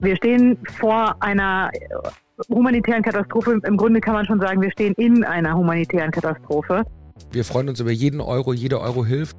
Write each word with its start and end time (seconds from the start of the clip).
Wir 0.00 0.14
stehen 0.14 0.56
vor 0.78 1.20
einer 1.20 1.72
humanitären 2.48 3.02
Katastrophe. 3.02 3.60
Im 3.66 3.76
Grunde 3.76 4.00
kann 4.00 4.14
man 4.14 4.24
schon 4.26 4.40
sagen, 4.40 4.60
wir 4.60 4.70
stehen 4.70 4.94
in 4.94 5.24
einer 5.24 5.56
humanitären 5.56 6.12
Katastrophe. 6.12 6.84
Wir 7.32 7.44
freuen 7.44 7.68
uns 7.68 7.80
über 7.80 7.90
jeden 7.90 8.20
Euro, 8.20 8.52
jeder 8.52 8.80
Euro 8.80 9.04
hilft. 9.04 9.36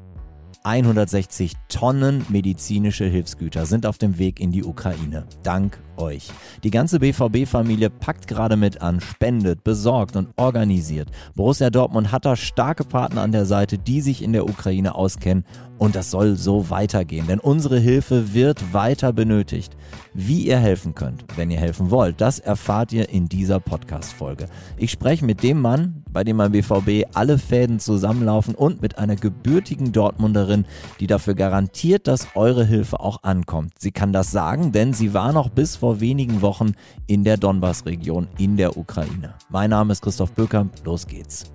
160 0.66 1.54
Tonnen 1.70 2.26
medizinische 2.28 3.06
Hilfsgüter 3.06 3.66
sind 3.66 3.86
auf 3.86 3.98
dem 3.98 4.20
Weg 4.20 4.42
in 4.42 4.52
die 4.52 4.66
Ukraine. 4.66 5.26
Dank 5.44 5.80
euch. 6.00 6.32
Die 6.64 6.72
ganze 6.72 7.00
BVB-Familie 7.00 7.90
packt 7.90 8.28
gerade 8.28 8.56
mit 8.56 8.82
an, 8.82 9.02
spendet, 9.02 9.64
besorgt 9.64 10.16
und 10.16 10.30
organisiert. 10.38 11.10
Borussia 11.36 11.70
Dortmund 11.70 12.12
hat 12.12 12.26
da 12.26 12.36
starke 12.36 12.84
Partner 12.84 13.22
an 13.22 13.32
der 13.32 13.46
Seite, 13.46 13.78
die 13.78 14.02
sich 14.02 14.24
in 14.24 14.34
der 14.34 14.46
Ukraine 14.46 14.96
auskennen. 14.96 15.44
Und 15.78 15.96
das 15.96 16.12
soll 16.12 16.36
so 16.36 16.70
weitergehen, 16.70 17.28
denn 17.28 17.40
unsere 17.40 17.80
Hilfe 17.80 18.34
wird 18.34 18.74
weiter 18.74 19.14
benötigt. 19.14 19.78
Wie 20.14 20.46
ihr 20.46 20.60
helfen 20.60 20.94
könnt, 20.94 21.24
wenn 21.38 21.50
ihr 21.52 21.60
helfen 21.60 21.90
wollt, 21.90 22.20
das 22.20 22.40
erfahrt 22.40 22.92
ihr 22.92 23.08
in 23.08 23.30
dieser 23.30 23.62
Podcast-Folge. 23.62 24.48
Ich 24.76 24.92
spreche 24.92 25.24
mit 25.24 25.42
dem 25.42 25.62
Mann, 25.62 26.04
bei 26.12 26.26
dem 26.26 26.36
beim 26.36 26.52
BVB 26.52 27.06
alle 27.14 27.38
Fäden 27.38 27.80
zusammenlaufen 27.80 28.56
und 28.56 28.82
mit 28.82 28.98
einer 28.98 29.16
gebürtigen 29.16 29.94
Dortmunderin, 29.94 30.66
die 31.00 31.08
dafür 31.08 31.34
garantiert, 31.34 32.08
dass 32.08 32.28
eure 32.36 32.66
Hilfe 32.66 33.00
auch 33.00 33.24
ankommt. 33.24 33.72
Sie 33.80 33.92
kann 33.92 34.12
das 34.12 34.32
sagen, 34.32 34.74
denn 34.74 34.92
sie 34.92 35.14
war 35.14 35.32
noch 35.32 35.48
bis 35.48 35.78
vor 35.78 35.89
vor 35.90 36.02
wenigen 36.02 36.44
Wochen 36.44 36.74
in 37.08 37.24
der 37.24 37.36
Donbass-Region 37.36 38.28
in 38.38 38.58
der 38.58 38.78
Ukraine. 38.78 39.34
Mein 39.50 39.72
Name 39.72 39.92
ist 39.92 40.04
Christoph 40.04 40.34
Böker, 40.34 40.68
los 40.84 41.08
geht's. 41.08 41.52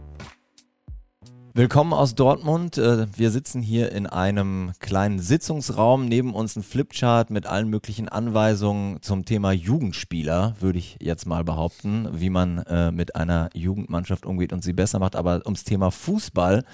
Willkommen 1.52 1.92
aus 1.92 2.16
Dortmund. 2.16 2.76
Äh, 2.76 3.06
wir 3.16 3.30
sitzen 3.30 3.62
hier 3.62 3.92
in 3.92 4.08
einem 4.08 4.72
kleinen 4.80 5.20
Sitzungsraum. 5.20 6.06
Neben 6.06 6.34
uns 6.34 6.56
ein 6.56 6.64
Flipchart 6.64 7.30
mit 7.30 7.46
allen 7.46 7.68
möglichen 7.68 8.08
Anweisungen 8.08 9.00
zum 9.02 9.24
Thema 9.24 9.52
Jugendspieler, 9.52 10.56
würde 10.58 10.80
ich 10.80 10.96
jetzt 11.00 11.26
mal 11.26 11.44
behaupten, 11.44 12.08
wie 12.10 12.30
man 12.30 12.58
äh, 12.58 12.90
mit 12.90 13.14
einer 13.14 13.50
Jugendmannschaft 13.54 14.26
umgeht 14.26 14.52
und 14.52 14.64
sie 14.64 14.72
besser 14.72 14.98
macht. 14.98 15.14
Aber 15.14 15.42
ums 15.44 15.62
Thema 15.62 15.92
Fußball 15.92 16.64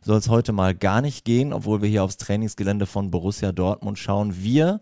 soll 0.00 0.16
es 0.16 0.30
heute 0.30 0.52
mal 0.52 0.74
gar 0.74 1.02
nicht 1.02 1.26
gehen, 1.26 1.52
obwohl 1.52 1.82
wir 1.82 1.90
hier 1.90 2.02
aufs 2.02 2.16
Trainingsgelände 2.16 2.86
von 2.86 3.10
Borussia 3.10 3.52
Dortmund 3.52 3.98
schauen. 3.98 4.42
Wir 4.42 4.80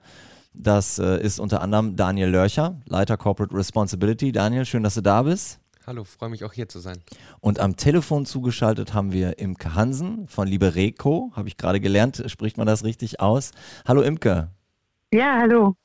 das 0.53 0.99
äh, 0.99 1.21
ist 1.23 1.41
unter 1.41 1.61
anderem 1.63 1.97
Daniel 1.97 2.29
Lörcher, 2.29 2.81
Leiter 2.87 3.17
Corporate 3.17 3.55
Responsibility. 3.55 4.33
Daniel, 4.33 4.65
schön, 4.65 4.83
dass 4.83 4.95
du 4.95 5.01
da 5.01 5.23
bist. 5.23 5.61
Hallo, 5.87 6.05
freue 6.05 6.29
mich 6.29 6.45
auch 6.45 6.53
hier 6.53 6.69
zu 6.69 6.81
sein. 6.81 6.99
Und 7.41 7.61
am 7.61 7.77
Telefon 7.77 8.27
zugeschaltet 8.27 8.93
haben 8.93 9.11
wir 9.11 9.39
Imke 9.39 9.75
Hansen 9.75 10.29
von 10.29 10.47
Libereco. 10.47 11.33
Habe 11.35 11.49
ich 11.49 11.57
gerade 11.57 11.81
gelernt, 11.81 12.23
spricht 12.27 12.59
man 12.59 12.67
das 12.67 12.85
richtig 12.85 13.21
aus? 13.21 13.53
Hallo 13.87 14.03
Imke. 14.03 14.51
Ja, 15.13 15.39
hallo. 15.41 15.77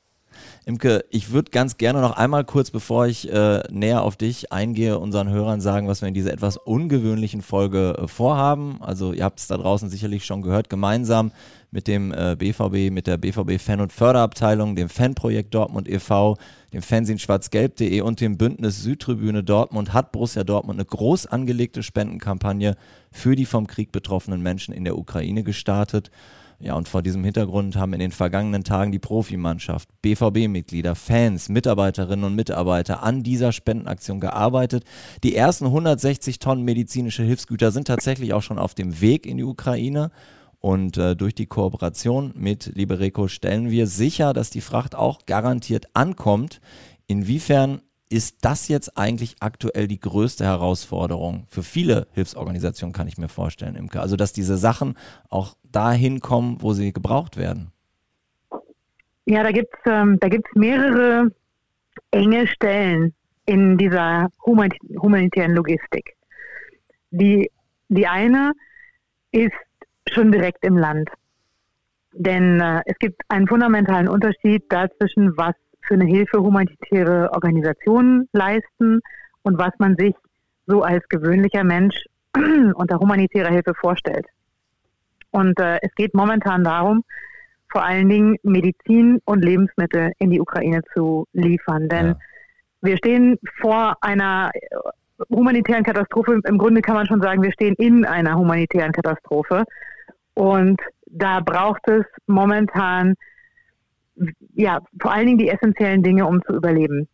Imke, 0.66 1.06
ich 1.10 1.32
würde 1.32 1.52
ganz 1.52 1.78
gerne 1.78 2.02
noch 2.02 2.18
einmal 2.18 2.44
kurz, 2.44 2.72
bevor 2.72 3.08
ich 3.08 3.32
äh, 3.32 3.64
näher 3.72 4.04
auf 4.04 4.18
dich 4.18 4.52
eingehe, 4.52 5.00
unseren 5.00 5.30
Hörern 5.30 5.62
sagen, 5.62 5.88
was 5.88 6.02
wir 6.02 6.08
in 6.08 6.14
dieser 6.14 6.34
etwas 6.34 6.58
ungewöhnlichen 6.58 7.42
Folge 7.42 7.98
äh, 7.98 8.08
vorhaben. 8.08 8.82
Also 8.82 9.14
ihr 9.14 9.24
habt 9.24 9.40
es 9.40 9.48
da 9.48 9.58
draußen 9.58 9.90
sicherlich 9.90 10.26
schon 10.26 10.42
gehört, 10.42 10.70
gemeinsam 10.70 11.32
mit 11.74 11.88
dem 11.88 12.14
äh, 12.14 12.36
BVB, 12.38 12.94
mit 12.94 13.08
der 13.08 13.18
BVB 13.18 13.60
Fan- 13.60 13.82
und 13.82 13.92
Förderabteilung, 13.92 14.76
dem 14.76 14.90
Fanprojekt 14.90 15.54
Dortmund 15.54 15.90
e.V., 15.90 16.38
dem 16.72 16.84
Fernsehen 16.84 17.20
schwarzgelb.de 17.20 18.02
und 18.02 18.22
dem 18.22 18.38
Bündnis 18.38 18.84
Südtribüne 18.84 19.44
Dortmund 19.44 19.92
hat 19.92 20.12
Borussia 20.12 20.44
Dortmund 20.44 20.80
eine 20.80 20.86
groß 20.86 21.26
angelegte 21.26 21.82
Spendenkampagne 21.84 22.76
für 23.12 23.36
die 23.36 23.46
vom 23.46 23.68
Krieg 23.68 23.92
betroffenen 23.92 24.42
Menschen 24.42 24.74
in 24.74 24.84
der 24.84 24.98
Ukraine 24.98 25.44
gestartet. 25.44 26.12
Ja, 26.60 26.76
und 26.76 26.88
vor 26.88 27.02
diesem 27.02 27.24
Hintergrund 27.24 27.76
haben 27.76 27.94
in 27.94 28.00
den 28.00 28.12
vergangenen 28.12 28.64
Tagen 28.64 28.92
die 28.92 29.00
Profimannschaft, 29.00 29.90
BVB-Mitglieder, 30.02 30.96
Fans, 30.96 31.50
Mitarbeiterinnen 31.50 32.24
und 32.24 32.36
Mitarbeiter 32.36 33.04
an 33.04 33.24
dieser 33.24 33.52
Spendenaktion 33.52 34.20
gearbeitet. 34.20 34.86
Die 35.24 35.36
ersten 35.36 35.66
160 35.66 36.40
Tonnen 36.40 36.64
medizinische 36.64 37.24
Hilfsgüter 37.24 37.72
sind 37.72 37.88
tatsächlich 37.88 38.34
auch 38.34 38.44
schon 38.44 38.60
auf 38.60 38.76
dem 38.76 39.02
Weg 39.02 39.26
in 39.26 39.38
die 39.38 39.44
Ukraine. 39.44 40.12
Und 40.66 40.98
äh, 40.98 41.14
durch 41.18 41.36
die 41.36 41.46
Kooperation 41.46 42.32
mit 42.38 42.72
Libereco 42.74 43.28
stellen 43.28 43.70
wir 43.70 43.86
sicher, 43.86 44.32
dass 44.32 44.50
die 44.50 44.62
Fracht 44.62 44.96
auch 44.96 45.26
garantiert 45.26 45.88
ankommt. 45.94 46.62
Inwiefern 47.06 47.82
ist 48.10 48.46
das 48.46 48.70
jetzt 48.70 48.98
eigentlich 48.98 49.36
aktuell 49.42 49.90
die 49.90 50.00
größte 50.00 50.46
Herausforderung 50.46 51.48
für 51.50 51.64
viele 51.64 52.08
Hilfsorganisationen, 52.14 52.94
kann 52.94 53.10
ich 53.10 53.18
mir 53.18 53.28
vorstellen, 53.28 53.76
Imke? 53.76 54.00
Also, 54.00 54.16
dass 54.16 54.32
diese 54.32 54.56
Sachen 54.56 54.98
auch 55.30 55.58
dahin 55.70 56.22
kommen, 56.22 56.62
wo 56.62 56.72
sie 56.72 56.94
gebraucht 56.94 57.36
werden. 57.36 57.74
Ja, 59.26 59.44
da 59.44 59.52
gibt 59.52 59.74
es 59.74 59.92
ähm, 59.92 60.18
mehrere 60.56 61.30
enge 62.12 62.48
Stellen 62.48 63.14
in 63.46 63.78
dieser 63.78 64.30
humanitären 64.46 65.56
Logistik. 65.56 66.16
Die, 67.12 67.52
die 67.90 68.08
eine 68.08 68.54
ist 69.34 69.52
schon 70.10 70.32
direkt 70.32 70.64
im 70.66 70.78
Land. 70.78 71.10
Denn 72.14 72.60
äh, 72.60 72.82
es 72.86 72.98
gibt 73.00 73.22
einen 73.30 73.48
fundamentalen 73.48 74.08
Unterschied 74.08 74.64
dazwischen, 74.70 75.36
was 75.38 75.56
für 75.82 75.96
eine 75.96 76.06
Hilfe 76.06 76.40
humanitäre 76.40 77.32
Organisationen 77.34 78.30
leisten 78.32 79.02
und 79.42 79.58
was 79.58 79.72
man 79.80 79.96
sich 79.98 80.16
so 80.68 80.84
als 80.84 81.08
gewöhnlicher 81.10 81.64
Mensch 81.64 81.96
unter 82.36 83.00
humanitärer 83.00 83.50
Hilfe 83.50 83.74
vorstellt. 83.74 84.26
Und 85.32 85.60
äh, 85.60 85.80
es 85.82 85.94
geht 85.96 86.14
momentan 86.14 86.64
darum, 86.64 87.04
vor 87.72 87.84
allen 87.84 88.08
Dingen 88.08 88.38
Medizin 88.44 89.20
und 89.26 89.44
Lebensmittel 89.44 90.12
in 90.20 90.30
die 90.30 90.40
Ukraine 90.40 90.82
zu 90.94 91.26
liefern. 91.34 91.90
Denn 91.90 92.08
ja. 92.10 92.16
wir 92.82 92.98
stehen 92.98 93.40
vor 93.60 93.98
einer 94.02 94.52
humanitären 95.30 95.84
Katastrophe. 95.84 96.40
Im 96.46 96.58
Grunde 96.60 96.82
kann 96.82 96.96
man 96.96 97.08
schon 97.08 97.22
sagen, 97.22 97.42
wir 97.42 97.52
stehen 97.52 97.74
in 97.80 98.06
einer 98.06 98.36
humanitären 98.36 98.92
Katastrophe. 98.92 99.64
Und 100.34 100.82
da 101.06 101.40
braucht 101.40 101.88
es 101.88 102.06
momentan 102.28 103.16
ja 104.54 104.80
vor 105.02 105.12
allen 105.12 105.28
Dingen 105.28 105.38
die 105.38 105.50
essentiellen 105.50 106.04
Dinge, 106.04 106.26
um 106.26 106.42
zu 106.44 106.54
überleben. 106.54 107.08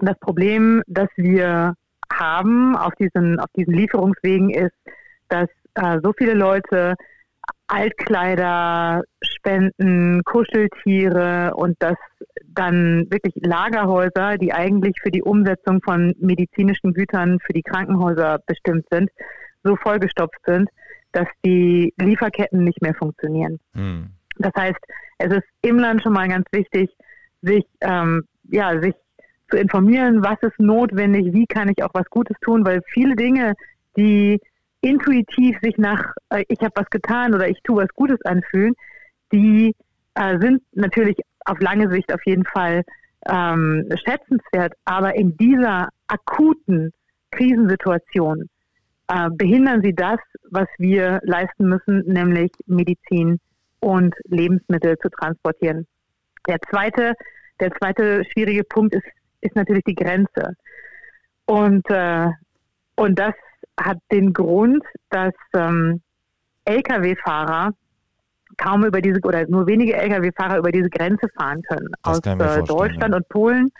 Das 0.00 0.18
Problem, 0.18 0.82
das 0.86 1.08
wir 1.16 1.74
haben 2.12 2.76
auf 2.76 2.94
diesen 2.94 3.40
auf 3.40 3.50
diesen 3.56 3.74
Lieferungswegen 3.74 4.50
ist, 4.50 4.74
dass 5.28 5.48
äh, 5.74 5.98
so 6.02 6.12
viele 6.16 6.34
Leute 6.34 6.94
Altkleider 7.68 9.02
spenden, 9.22 10.22
Kuscheltiere 10.24 11.52
und 11.54 11.76
dass 11.80 11.96
dann 12.46 13.06
wirklich 13.10 13.34
Lagerhäuser, 13.36 14.38
die 14.38 14.52
eigentlich 14.52 14.96
für 15.02 15.10
die 15.10 15.22
Umsetzung 15.22 15.80
von 15.82 16.14
medizinischen 16.18 16.94
Gütern 16.94 17.38
für 17.44 17.52
die 17.52 17.62
Krankenhäuser 17.62 18.38
bestimmt 18.46 18.86
sind, 18.90 19.10
so 19.64 19.76
vollgestopft 19.76 20.38
sind, 20.46 20.70
dass 21.16 21.28
die 21.44 21.94
Lieferketten 21.98 22.62
nicht 22.62 22.82
mehr 22.82 22.94
funktionieren. 22.94 23.58
Hm. 23.72 24.10
Das 24.36 24.52
heißt, 24.54 24.78
es 25.18 25.32
ist 25.32 25.46
im 25.62 25.78
Land 25.78 26.02
schon 26.02 26.12
mal 26.12 26.28
ganz 26.28 26.44
wichtig, 26.52 26.90
sich, 27.40 27.64
ähm, 27.80 28.24
ja, 28.50 28.78
sich 28.82 28.94
zu 29.50 29.56
informieren, 29.56 30.22
was 30.22 30.36
ist 30.42 30.58
notwendig, 30.58 31.32
wie 31.32 31.46
kann 31.46 31.70
ich 31.70 31.82
auch 31.82 31.94
was 31.94 32.04
Gutes 32.10 32.36
tun, 32.42 32.66
weil 32.66 32.82
viele 32.92 33.16
Dinge, 33.16 33.54
die 33.96 34.38
intuitiv 34.82 35.56
sich 35.62 35.78
nach, 35.78 36.12
äh, 36.28 36.44
ich 36.48 36.60
habe 36.60 36.72
was 36.74 36.90
getan 36.90 37.34
oder 37.34 37.48
ich 37.48 37.58
tue 37.64 37.82
was 37.82 37.94
Gutes 37.94 38.22
anfühlen, 38.26 38.74
die 39.32 39.74
äh, 40.16 40.38
sind 40.38 40.62
natürlich 40.72 41.16
auf 41.46 41.58
lange 41.60 41.90
Sicht 41.90 42.12
auf 42.12 42.20
jeden 42.26 42.44
Fall 42.44 42.82
ähm, 43.26 43.88
schätzenswert, 44.04 44.74
aber 44.84 45.14
in 45.14 45.34
dieser 45.38 45.88
akuten 46.08 46.92
Krisensituation 47.30 48.50
äh, 49.08 49.30
behindern 49.30 49.82
sie 49.82 49.94
das, 49.94 50.18
was 50.50 50.66
wir 50.78 51.20
leisten 51.22 51.68
müssen, 51.68 52.02
nämlich 52.06 52.50
Medizin 52.66 53.38
und 53.80 54.14
Lebensmittel 54.24 54.96
zu 54.98 55.08
transportieren. 55.10 55.86
Der 56.48 56.58
zweite, 56.70 57.14
der 57.60 57.70
zweite 57.72 58.24
schwierige 58.32 58.64
Punkt 58.64 58.94
ist, 58.94 59.06
ist 59.40 59.54
natürlich 59.54 59.84
die 59.84 59.94
Grenze. 59.94 60.56
Und, 61.46 61.88
äh, 61.90 62.28
und 62.96 63.18
das 63.18 63.34
hat 63.78 63.98
den 64.10 64.32
Grund, 64.32 64.84
dass 65.10 65.34
ähm, 65.54 66.00
Lkw-Fahrer 66.64 67.70
kaum 68.56 68.84
über 68.84 69.00
diese 69.00 69.20
oder 69.22 69.46
nur 69.48 69.66
wenige 69.66 69.94
Lkw-Fahrer 69.94 70.58
über 70.58 70.72
diese 70.72 70.88
Grenze 70.90 71.28
fahren 71.36 71.62
können. 71.62 71.88
Das 72.02 72.18
Aus 72.18 72.26
äh, 72.26 72.62
Deutschland 72.64 73.12
ja. 73.12 73.16
und 73.16 73.28
Polen 73.28 73.70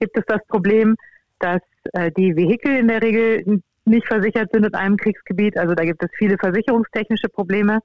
gibt 0.00 0.16
es 0.16 0.24
das 0.26 0.40
Problem, 0.48 0.96
dass 1.40 1.60
äh, 1.92 2.10
die 2.12 2.34
Vehikel 2.36 2.76
in 2.76 2.88
der 2.88 3.02
Regel 3.02 3.62
nicht 3.84 4.06
versichert 4.06 4.50
sind 4.52 4.66
in 4.66 4.74
einem 4.74 4.96
Kriegsgebiet. 4.96 5.58
Also 5.58 5.74
da 5.74 5.84
gibt 5.84 6.02
es 6.02 6.10
viele 6.16 6.36
versicherungstechnische 6.38 7.28
Probleme. 7.28 7.80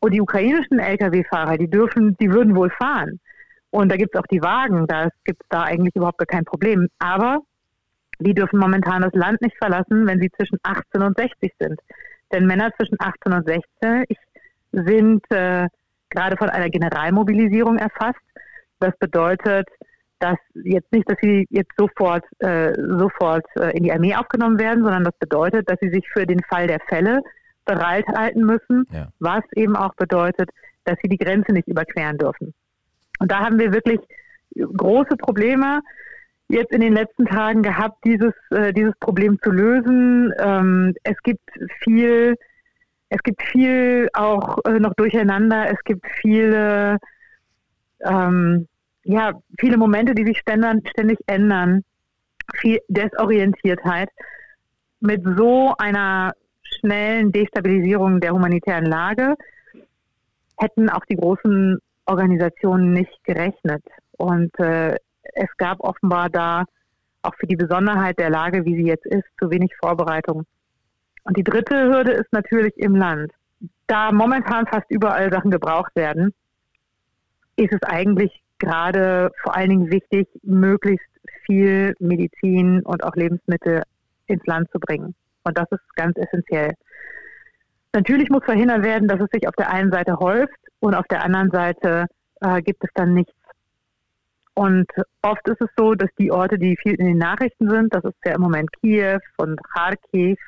Und 0.00 0.14
die 0.14 0.20
ukrainischen 0.20 0.78
Lkw-Fahrer, 0.78 1.58
die 1.58 1.68
dürfen, 1.68 2.16
die 2.20 2.30
würden 2.32 2.54
wohl 2.54 2.70
fahren. 2.70 3.20
Und 3.70 3.90
da 3.90 3.96
gibt 3.96 4.14
es 4.14 4.20
auch 4.20 4.26
die 4.26 4.40
Wagen, 4.40 4.86
da 4.86 5.08
gibt 5.24 5.42
es 5.42 5.48
da 5.50 5.64
eigentlich 5.64 5.94
überhaupt 5.94 6.26
kein 6.28 6.44
Problem. 6.44 6.88
Aber 6.98 7.38
die 8.20 8.34
dürfen 8.34 8.58
momentan 8.58 9.02
das 9.02 9.12
Land 9.12 9.40
nicht 9.42 9.56
verlassen, 9.58 10.06
wenn 10.06 10.20
sie 10.20 10.30
zwischen 10.30 10.58
18 10.62 11.02
und 11.02 11.18
60 11.18 11.52
sind. 11.58 11.78
Denn 12.32 12.46
Männer 12.46 12.70
zwischen 12.76 12.96
18 12.98 13.32
und 13.32 13.46
60 13.46 14.18
sind 14.72 15.24
äh, 15.30 15.66
gerade 16.10 16.36
von 16.36 16.50
einer 16.50 16.70
Generalmobilisierung 16.70 17.78
erfasst. 17.78 18.20
Das 18.80 18.96
bedeutet, 18.98 19.68
dass 20.20 20.38
jetzt 20.54 20.90
nicht, 20.92 21.08
dass 21.08 21.18
sie 21.22 21.46
jetzt 21.50 21.72
sofort, 21.78 22.24
äh, 22.40 22.72
sofort 22.76 23.44
äh, 23.56 23.76
in 23.76 23.84
die 23.84 23.92
Armee 23.92 24.14
aufgenommen 24.14 24.58
werden, 24.58 24.82
sondern 24.82 25.04
das 25.04 25.14
bedeutet, 25.18 25.68
dass 25.70 25.78
sie 25.80 25.90
sich 25.90 26.08
für 26.12 26.26
den 26.26 26.42
Fall 26.44 26.66
der 26.66 26.80
Fälle 26.88 27.22
bereithalten 27.64 28.44
müssen, 28.44 28.86
ja. 28.92 29.08
was 29.20 29.42
eben 29.54 29.76
auch 29.76 29.94
bedeutet, 29.94 30.50
dass 30.84 30.96
sie 31.02 31.08
die 31.08 31.18
Grenze 31.18 31.52
nicht 31.52 31.68
überqueren 31.68 32.16
dürfen. 32.16 32.54
Und 33.18 33.30
da 33.30 33.40
haben 33.40 33.58
wir 33.58 33.72
wirklich 33.72 34.00
große 34.56 35.16
Probleme 35.16 35.80
jetzt 36.48 36.72
in 36.72 36.80
den 36.80 36.94
letzten 36.94 37.26
Tagen 37.26 37.62
gehabt, 37.62 37.98
dieses, 38.04 38.32
äh, 38.50 38.72
dieses 38.72 38.94
Problem 39.00 39.38
zu 39.42 39.50
lösen. 39.50 40.32
Ähm, 40.38 40.94
es 41.02 41.16
gibt 41.22 41.48
viel, 41.82 42.36
es 43.10 43.22
gibt 43.22 43.42
viel 43.42 44.08
auch 44.14 44.58
äh, 44.64 44.78
noch 44.78 44.94
durcheinander. 44.94 45.70
Es 45.70 45.82
gibt 45.84 46.06
viele, 46.20 46.98
ähm, 48.04 48.66
ja, 49.08 49.32
viele 49.58 49.78
Momente, 49.78 50.14
die 50.14 50.26
sich 50.26 50.38
ständig, 50.38 51.18
ändern. 51.26 51.82
Viel 52.56 52.78
Desorientiertheit. 52.88 54.10
Mit 55.00 55.22
so 55.36 55.74
einer 55.78 56.34
schnellen 56.62 57.32
Destabilisierung 57.32 58.20
der 58.20 58.32
humanitären 58.32 58.84
Lage 58.84 59.34
hätten 60.58 60.90
auch 60.90 61.04
die 61.06 61.16
großen 61.16 61.78
Organisationen 62.04 62.92
nicht 62.92 63.24
gerechnet. 63.24 63.82
Und 64.18 64.58
äh, 64.58 64.96
es 65.22 65.56
gab 65.56 65.80
offenbar 65.80 66.28
da 66.28 66.64
auch 67.22 67.34
für 67.36 67.46
die 67.46 67.56
Besonderheit 67.56 68.18
der 68.18 68.28
Lage, 68.28 68.66
wie 68.66 68.76
sie 68.76 68.88
jetzt 68.88 69.06
ist, 69.06 69.24
zu 69.40 69.50
wenig 69.50 69.72
Vorbereitung. 69.80 70.44
Und 71.24 71.36
die 71.38 71.44
dritte 71.44 71.74
Hürde 71.74 72.12
ist 72.12 72.32
natürlich 72.32 72.76
im 72.76 72.94
Land. 72.94 73.32
Da 73.86 74.12
momentan 74.12 74.66
fast 74.66 74.90
überall 74.90 75.32
Sachen 75.32 75.50
gebraucht 75.50 75.96
werden, 75.96 76.34
ist 77.56 77.72
es 77.72 77.82
eigentlich 77.82 78.42
gerade 78.58 79.30
vor 79.42 79.56
allen 79.56 79.70
Dingen 79.70 79.90
wichtig, 79.90 80.28
möglichst 80.42 81.06
viel 81.46 81.94
Medizin 81.98 82.82
und 82.82 83.04
auch 83.04 83.14
Lebensmittel 83.14 83.82
ins 84.26 84.44
Land 84.46 84.70
zu 84.70 84.78
bringen. 84.78 85.14
Und 85.44 85.56
das 85.56 85.66
ist 85.70 85.96
ganz 85.96 86.16
essentiell. 86.16 86.74
Natürlich 87.94 88.28
muss 88.28 88.44
verhindert 88.44 88.82
werden, 88.82 89.08
dass 89.08 89.20
es 89.20 89.30
sich 89.32 89.48
auf 89.48 89.54
der 89.56 89.70
einen 89.70 89.90
Seite 89.90 90.18
häuft 90.18 90.58
und 90.80 90.94
auf 90.94 91.06
der 91.08 91.24
anderen 91.24 91.50
Seite 91.50 92.06
äh, 92.40 92.60
gibt 92.62 92.84
es 92.84 92.90
dann 92.94 93.14
nichts. 93.14 93.32
Und 94.54 94.90
oft 95.22 95.46
ist 95.48 95.60
es 95.60 95.68
so, 95.76 95.94
dass 95.94 96.10
die 96.18 96.32
Orte, 96.32 96.58
die 96.58 96.76
viel 96.76 96.94
in 96.94 97.06
den 97.06 97.18
Nachrichten 97.18 97.70
sind, 97.70 97.94
das 97.94 98.04
ist 98.04 98.16
ja 98.24 98.34
im 98.34 98.40
Moment 98.40 98.70
Kiew 98.80 99.20
und 99.36 99.58
Kharkiv 99.72 100.38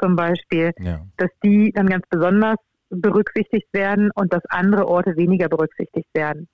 zum 0.00 0.16
Beispiel, 0.16 0.72
ja. 0.78 1.00
dass 1.18 1.30
die 1.44 1.70
dann 1.72 1.86
ganz 1.86 2.06
besonders 2.08 2.56
berücksichtigt 2.90 3.68
werden 3.72 4.10
und 4.14 4.32
dass 4.32 4.44
andere 4.46 4.86
Orte 4.86 5.16
weniger 5.16 5.48
berücksichtigt 5.48 6.08
werden. 6.14 6.48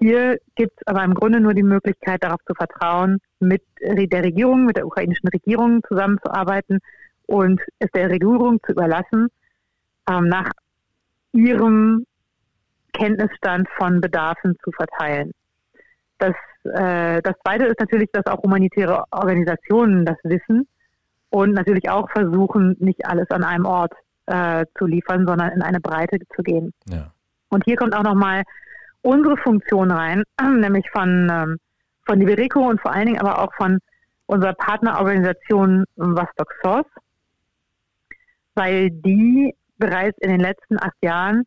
Hier 0.00 0.38
gibt 0.54 0.72
es 0.80 0.86
aber 0.86 1.04
im 1.04 1.12
Grunde 1.14 1.40
nur 1.40 1.52
die 1.52 1.62
Möglichkeit, 1.62 2.24
darauf 2.24 2.40
zu 2.46 2.54
vertrauen, 2.54 3.18
mit 3.38 3.62
der 3.80 4.24
Regierung, 4.24 4.64
mit 4.64 4.76
der 4.78 4.86
ukrainischen 4.86 5.28
Regierung 5.28 5.82
zusammenzuarbeiten 5.86 6.78
und 7.26 7.60
es 7.78 7.90
der 7.92 8.08
Regierung 8.08 8.58
zu 8.64 8.72
überlassen, 8.72 9.28
ähm, 10.08 10.24
nach 10.28 10.50
ihrem 11.32 12.06
Kenntnisstand 12.94 13.68
von 13.76 14.00
Bedarfen 14.00 14.56
zu 14.64 14.72
verteilen. 14.72 15.32
Das, 16.18 16.34
äh, 16.64 17.20
das 17.22 17.34
Zweite 17.44 17.66
ist 17.66 17.78
natürlich, 17.78 18.08
dass 18.12 18.26
auch 18.26 18.42
humanitäre 18.42 19.04
Organisationen 19.10 20.06
das 20.06 20.16
wissen 20.24 20.66
und 21.28 21.52
natürlich 21.52 21.90
auch 21.90 22.10
versuchen, 22.10 22.74
nicht 22.80 23.06
alles 23.06 23.30
an 23.30 23.44
einem 23.44 23.66
Ort 23.66 23.92
äh, 24.26 24.64
zu 24.78 24.86
liefern, 24.86 25.26
sondern 25.26 25.52
in 25.52 25.62
eine 25.62 25.80
Breite 25.80 26.18
zu 26.34 26.42
gehen. 26.42 26.72
Ja. 26.88 27.12
Und 27.50 27.64
hier 27.64 27.76
kommt 27.76 27.94
auch 27.94 28.02
nochmal 28.02 28.44
unsere 29.02 29.36
Funktion 29.36 29.90
rein, 29.90 30.22
nämlich 30.42 30.88
von, 30.90 31.28
ähm, 31.30 31.56
von 32.06 32.18
Liberico 32.18 32.68
und 32.68 32.80
vor 32.80 32.92
allen 32.92 33.06
Dingen 33.06 33.20
aber 33.20 33.42
auch 33.42 33.54
von 33.54 33.78
unserer 34.26 34.54
Partnerorganisation 34.54 35.84
Vostok 35.96 36.54
Source, 36.62 36.86
weil 38.54 38.90
die 38.90 39.54
bereits 39.78 40.18
in 40.20 40.30
den 40.30 40.40
letzten 40.40 40.78
acht 40.78 40.96
Jahren 41.02 41.44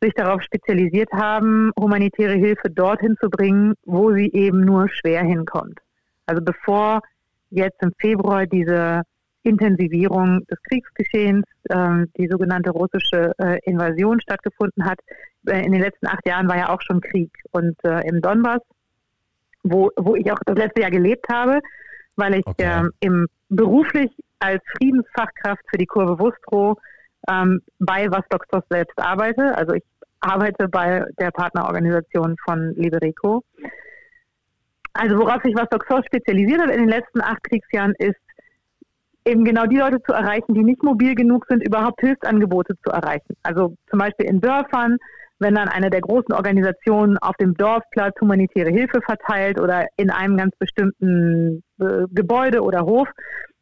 sich 0.00 0.14
darauf 0.14 0.42
spezialisiert 0.42 1.12
haben, 1.12 1.70
humanitäre 1.78 2.34
Hilfe 2.34 2.70
dorthin 2.70 3.16
zu 3.20 3.28
bringen, 3.28 3.74
wo 3.84 4.12
sie 4.12 4.30
eben 4.32 4.64
nur 4.64 4.88
schwer 4.88 5.22
hinkommt. 5.22 5.78
Also 6.26 6.42
bevor 6.42 7.00
jetzt 7.50 7.80
im 7.82 7.92
Februar 7.98 8.46
diese 8.46 9.02
Intensivierung 9.44 10.44
des 10.46 10.58
Kriegsgeschehens, 10.68 11.44
äh, 11.68 12.06
die 12.16 12.28
sogenannte 12.28 12.70
russische 12.70 13.32
äh, 13.38 13.58
Invasion 13.64 14.20
stattgefunden 14.20 14.84
hat, 14.84 14.98
in 15.46 15.72
den 15.72 15.80
letzten 15.80 16.06
acht 16.06 16.26
Jahren 16.26 16.48
war 16.48 16.56
ja 16.56 16.68
auch 16.68 16.80
schon 16.82 17.00
Krieg. 17.00 17.30
Und 17.50 17.76
äh, 17.84 18.06
im 18.08 18.20
Donbass, 18.20 18.60
wo, 19.62 19.90
wo 19.96 20.14
ich 20.16 20.30
auch 20.32 20.38
das 20.46 20.56
letzte 20.56 20.82
Jahr 20.82 20.90
gelebt 20.90 21.26
habe, 21.30 21.60
weil 22.16 22.34
ich 22.34 22.46
okay. 22.46 22.64
Ähm, 22.64 22.90
im, 23.00 23.26
beruflich 23.48 24.10
als 24.38 24.62
Friedensfachkraft 24.76 25.62
für 25.70 25.78
die 25.78 25.86
Kurve 25.86 26.18
Wustrow 26.18 26.76
ähm, 27.28 27.60
bei 27.78 28.10
Vostok 28.10 28.46
selbst 28.70 28.98
arbeite. 28.98 29.56
Also 29.56 29.74
ich 29.74 29.84
arbeite 30.20 30.68
bei 30.68 31.04
der 31.18 31.30
Partnerorganisation 31.30 32.36
von 32.44 32.74
Liberico. 32.74 33.42
Also 34.94 35.18
worauf 35.18 35.42
sich 35.42 35.54
Vostok 35.54 35.86
spezialisiert 36.06 36.60
hat 36.60 36.70
in 36.70 36.80
den 36.80 36.88
letzten 36.88 37.20
acht 37.20 37.42
Kriegsjahren 37.44 37.94
ist, 37.98 38.20
eben 39.24 39.44
genau 39.44 39.66
die 39.66 39.76
Leute 39.76 40.02
zu 40.02 40.12
erreichen, 40.12 40.54
die 40.54 40.64
nicht 40.64 40.82
mobil 40.82 41.14
genug 41.14 41.46
sind, 41.48 41.66
überhaupt 41.66 42.00
Hilfsangebote 42.00 42.74
zu 42.84 42.90
erreichen. 42.90 43.36
Also 43.42 43.76
zum 43.88 43.98
Beispiel 43.98 44.26
in 44.26 44.40
Dörfern, 44.40 44.98
wenn 45.42 45.54
dann 45.54 45.68
eine 45.68 45.90
der 45.90 46.00
großen 46.00 46.32
Organisationen 46.32 47.18
auf 47.18 47.36
dem 47.36 47.54
Dorfplatz 47.54 48.18
humanitäre 48.20 48.70
Hilfe 48.70 49.00
verteilt 49.02 49.60
oder 49.60 49.86
in 49.96 50.10
einem 50.10 50.36
ganz 50.36 50.56
bestimmten 50.56 51.62
äh, 51.80 52.06
Gebäude 52.10 52.62
oder 52.62 52.82
Hof, 52.82 53.08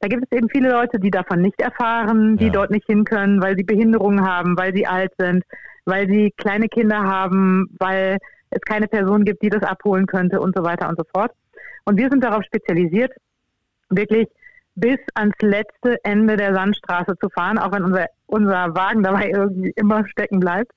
da 0.01 0.09
gibt 0.09 0.25
es 0.25 0.37
eben 0.37 0.49
viele 0.49 0.71
Leute, 0.71 0.99
die 0.99 1.11
davon 1.11 1.41
nicht 1.41 1.61
erfahren, 1.61 2.37
die 2.37 2.47
ja. 2.47 2.53
dort 2.53 2.71
nicht 2.71 2.87
hin 2.87 3.05
können, 3.05 3.43
weil 3.43 3.57
sie 3.57 3.65
Behinderungen 3.65 4.27
haben, 4.27 4.57
weil 4.57 4.75
sie 4.75 4.87
alt 4.87 5.13
sind, 5.19 5.45
weil 5.85 6.09
sie 6.09 6.33
kleine 6.37 6.69
Kinder 6.69 7.03
haben, 7.03 7.69
weil 7.79 8.19
es 8.51 8.61
keine 8.63 8.89
Person 8.89 9.25
gibt, 9.25 9.43
die 9.43 9.51
das 9.51 9.63
abholen 9.63 10.07
könnte 10.07 10.41
und 10.41 10.57
so 10.57 10.65
weiter 10.65 10.89
und 10.89 10.99
so 10.99 11.05
fort. 11.15 11.33
Und 11.85 11.99
wir 11.99 12.09
sind 12.11 12.25
darauf 12.25 12.45
spezialisiert, 12.45 13.13
wirklich 13.91 14.29
bis 14.75 14.99
ans 15.15 15.35
letzte 15.41 15.99
Ende 16.05 16.37
der 16.37 16.55
Sandstraße 16.55 17.15
zu 17.21 17.29
fahren, 17.29 17.59
auch 17.59 17.73
wenn 17.73 17.85
unser, 17.85 18.07
unser 18.27 18.75
Wagen 18.75 19.03
dabei 19.03 19.31
irgendwie 19.31 19.73
immer 19.77 20.07
stecken 20.07 20.41
bleibt. 20.41 20.73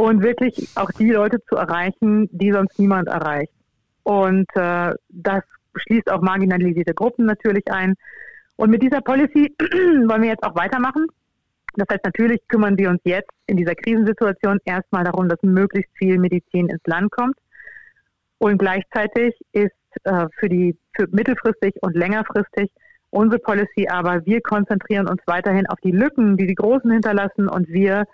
Und 0.00 0.22
wirklich 0.22 0.66
auch 0.76 0.90
die 0.92 1.10
Leute 1.10 1.44
zu 1.44 1.56
erreichen, 1.56 2.26
die 2.32 2.52
sonst 2.52 2.78
niemand 2.78 3.06
erreicht. 3.08 3.52
Und 4.02 4.48
äh, 4.54 4.94
das 5.10 5.42
schließt 5.74 6.10
auch 6.10 6.22
marginalisierte 6.22 6.94
Gruppen 6.94 7.26
natürlich 7.26 7.70
ein. 7.70 7.92
Und 8.56 8.70
mit 8.70 8.82
dieser 8.82 9.02
Policy 9.02 9.54
wollen 9.60 10.22
wir 10.22 10.30
jetzt 10.30 10.42
auch 10.42 10.54
weitermachen. 10.54 11.04
Das 11.74 11.86
heißt, 11.92 12.02
natürlich 12.02 12.40
kümmern 12.48 12.78
wir 12.78 12.88
uns 12.88 13.02
jetzt 13.04 13.28
in 13.46 13.58
dieser 13.58 13.74
Krisensituation 13.74 14.58
erstmal 14.64 15.04
darum, 15.04 15.28
dass 15.28 15.42
möglichst 15.42 15.94
viel 15.98 16.18
Medizin 16.18 16.70
ins 16.70 16.86
Land 16.86 17.10
kommt. 17.10 17.36
Und 18.38 18.56
gleichzeitig 18.56 19.34
ist 19.52 19.76
äh, 20.04 20.28
für 20.38 20.48
die 20.48 20.78
für 20.96 21.08
mittelfristig 21.10 21.74
und 21.82 21.94
längerfristig 21.94 22.70
unsere 23.10 23.38
Policy 23.38 23.86
aber, 23.90 24.24
wir 24.24 24.40
konzentrieren 24.40 25.08
uns 25.08 25.20
weiterhin 25.26 25.66
auf 25.66 25.78
die 25.84 25.92
Lücken, 25.92 26.38
die 26.38 26.46
die 26.46 26.54
Großen 26.54 26.90
hinterlassen 26.90 27.48
und 27.48 27.68
wir 27.68 28.06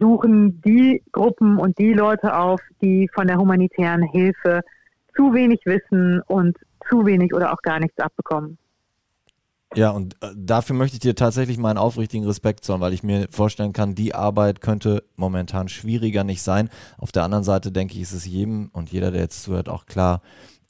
suchen 0.00 0.60
die 0.62 1.02
Gruppen 1.12 1.58
und 1.58 1.78
die 1.78 1.92
Leute 1.92 2.36
auf, 2.36 2.60
die 2.82 3.08
von 3.14 3.26
der 3.26 3.38
humanitären 3.38 4.02
Hilfe 4.02 4.60
zu 5.16 5.32
wenig 5.32 5.60
wissen 5.64 6.20
und 6.26 6.56
zu 6.88 7.06
wenig 7.06 7.34
oder 7.34 7.52
auch 7.52 7.62
gar 7.62 7.80
nichts 7.80 7.98
abbekommen. 7.98 8.58
Ja, 9.74 9.90
und 9.90 10.14
äh, 10.22 10.28
dafür 10.34 10.74
möchte 10.74 10.94
ich 10.94 11.00
dir 11.00 11.14
tatsächlich 11.14 11.58
meinen 11.58 11.76
aufrichtigen 11.76 12.26
Respekt 12.26 12.64
zollen, 12.64 12.80
weil 12.80 12.94
ich 12.94 13.02
mir 13.02 13.28
vorstellen 13.30 13.74
kann, 13.74 13.94
die 13.94 14.14
Arbeit 14.14 14.62
könnte 14.62 15.04
momentan 15.16 15.68
schwieriger 15.68 16.24
nicht 16.24 16.42
sein. 16.42 16.70
Auf 16.96 17.12
der 17.12 17.24
anderen 17.24 17.44
Seite 17.44 17.70
denke 17.70 17.94
ich, 17.94 18.02
ist 18.02 18.12
es 18.12 18.24
jedem 18.24 18.70
und 18.72 18.90
jeder, 18.90 19.10
der 19.10 19.20
jetzt 19.20 19.42
zuhört, 19.42 19.68
auch 19.68 19.84
klar, 19.84 20.22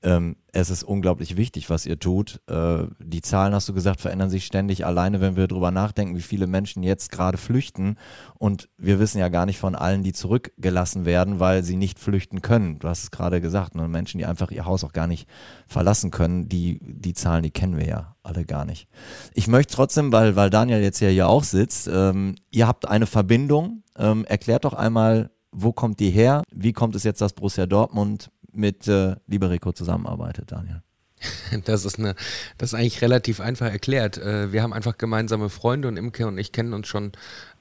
ähm, 0.02 0.36
es 0.52 0.70
ist 0.70 0.84
unglaublich 0.84 1.36
wichtig, 1.36 1.70
was 1.70 1.84
ihr 1.84 1.98
tut. 1.98 2.40
Äh, 2.46 2.84
die 3.00 3.20
Zahlen, 3.20 3.52
hast 3.52 3.68
du 3.68 3.74
gesagt, 3.74 4.00
verändern 4.00 4.30
sich 4.30 4.44
ständig. 4.46 4.86
Alleine, 4.86 5.20
wenn 5.20 5.34
wir 5.34 5.48
darüber 5.48 5.72
nachdenken, 5.72 6.16
wie 6.16 6.22
viele 6.22 6.46
Menschen 6.46 6.84
jetzt 6.84 7.10
gerade 7.10 7.36
flüchten. 7.36 7.96
Und 8.38 8.68
wir 8.78 9.00
wissen 9.00 9.18
ja 9.18 9.28
gar 9.28 9.44
nicht 9.44 9.58
von 9.58 9.74
allen, 9.74 10.04
die 10.04 10.12
zurückgelassen 10.12 11.04
werden, 11.04 11.40
weil 11.40 11.64
sie 11.64 11.76
nicht 11.76 11.98
flüchten 11.98 12.42
können. 12.42 12.78
Du 12.78 12.88
hast 12.88 13.02
es 13.02 13.10
gerade 13.10 13.40
gesagt. 13.40 13.74
Ne? 13.74 13.88
Menschen, 13.88 14.18
die 14.18 14.26
einfach 14.26 14.52
ihr 14.52 14.66
Haus 14.66 14.84
auch 14.84 14.92
gar 14.92 15.08
nicht 15.08 15.28
verlassen 15.66 16.12
können, 16.12 16.48
die, 16.48 16.78
die 16.80 17.14
Zahlen, 17.14 17.42
die 17.42 17.50
kennen 17.50 17.76
wir 17.76 17.86
ja 17.86 18.14
alle 18.22 18.44
gar 18.44 18.64
nicht. 18.64 18.88
Ich 19.34 19.48
möchte 19.48 19.74
trotzdem, 19.74 20.12
weil, 20.12 20.36
weil 20.36 20.50
Daniel 20.50 20.80
jetzt 20.80 21.00
ja 21.00 21.08
hier 21.08 21.28
auch 21.28 21.44
sitzt, 21.44 21.88
ähm, 21.92 22.36
ihr 22.50 22.68
habt 22.68 22.86
eine 22.86 23.06
Verbindung. 23.06 23.82
Ähm, 23.96 24.24
erklärt 24.26 24.64
doch 24.64 24.74
einmal, 24.74 25.30
wo 25.50 25.72
kommt 25.72 25.98
die 25.98 26.10
her? 26.10 26.42
Wie 26.52 26.72
kommt 26.72 26.94
es 26.94 27.04
jetzt, 27.04 27.20
dass 27.20 27.32
Borussia 27.32 27.66
Dortmund 27.66 28.30
mit 28.58 28.88
äh, 28.88 29.16
Liberico 29.26 29.72
zusammenarbeitet, 29.72 30.52
Daniel? 30.52 30.82
Das 31.64 31.84
ist 31.84 31.98
eine, 31.98 32.14
das 32.58 32.70
ist 32.70 32.74
eigentlich 32.74 33.02
relativ 33.02 33.40
einfach 33.40 33.70
erklärt. 33.70 34.18
Äh, 34.18 34.52
wir 34.52 34.62
haben 34.62 34.72
einfach 34.72 34.98
gemeinsame 34.98 35.48
Freunde 35.48 35.88
und 35.88 35.96
Imke 35.96 36.26
und 36.26 36.38
ich 36.38 36.52
kennen 36.52 36.72
uns 36.72 36.88
schon, 36.88 37.12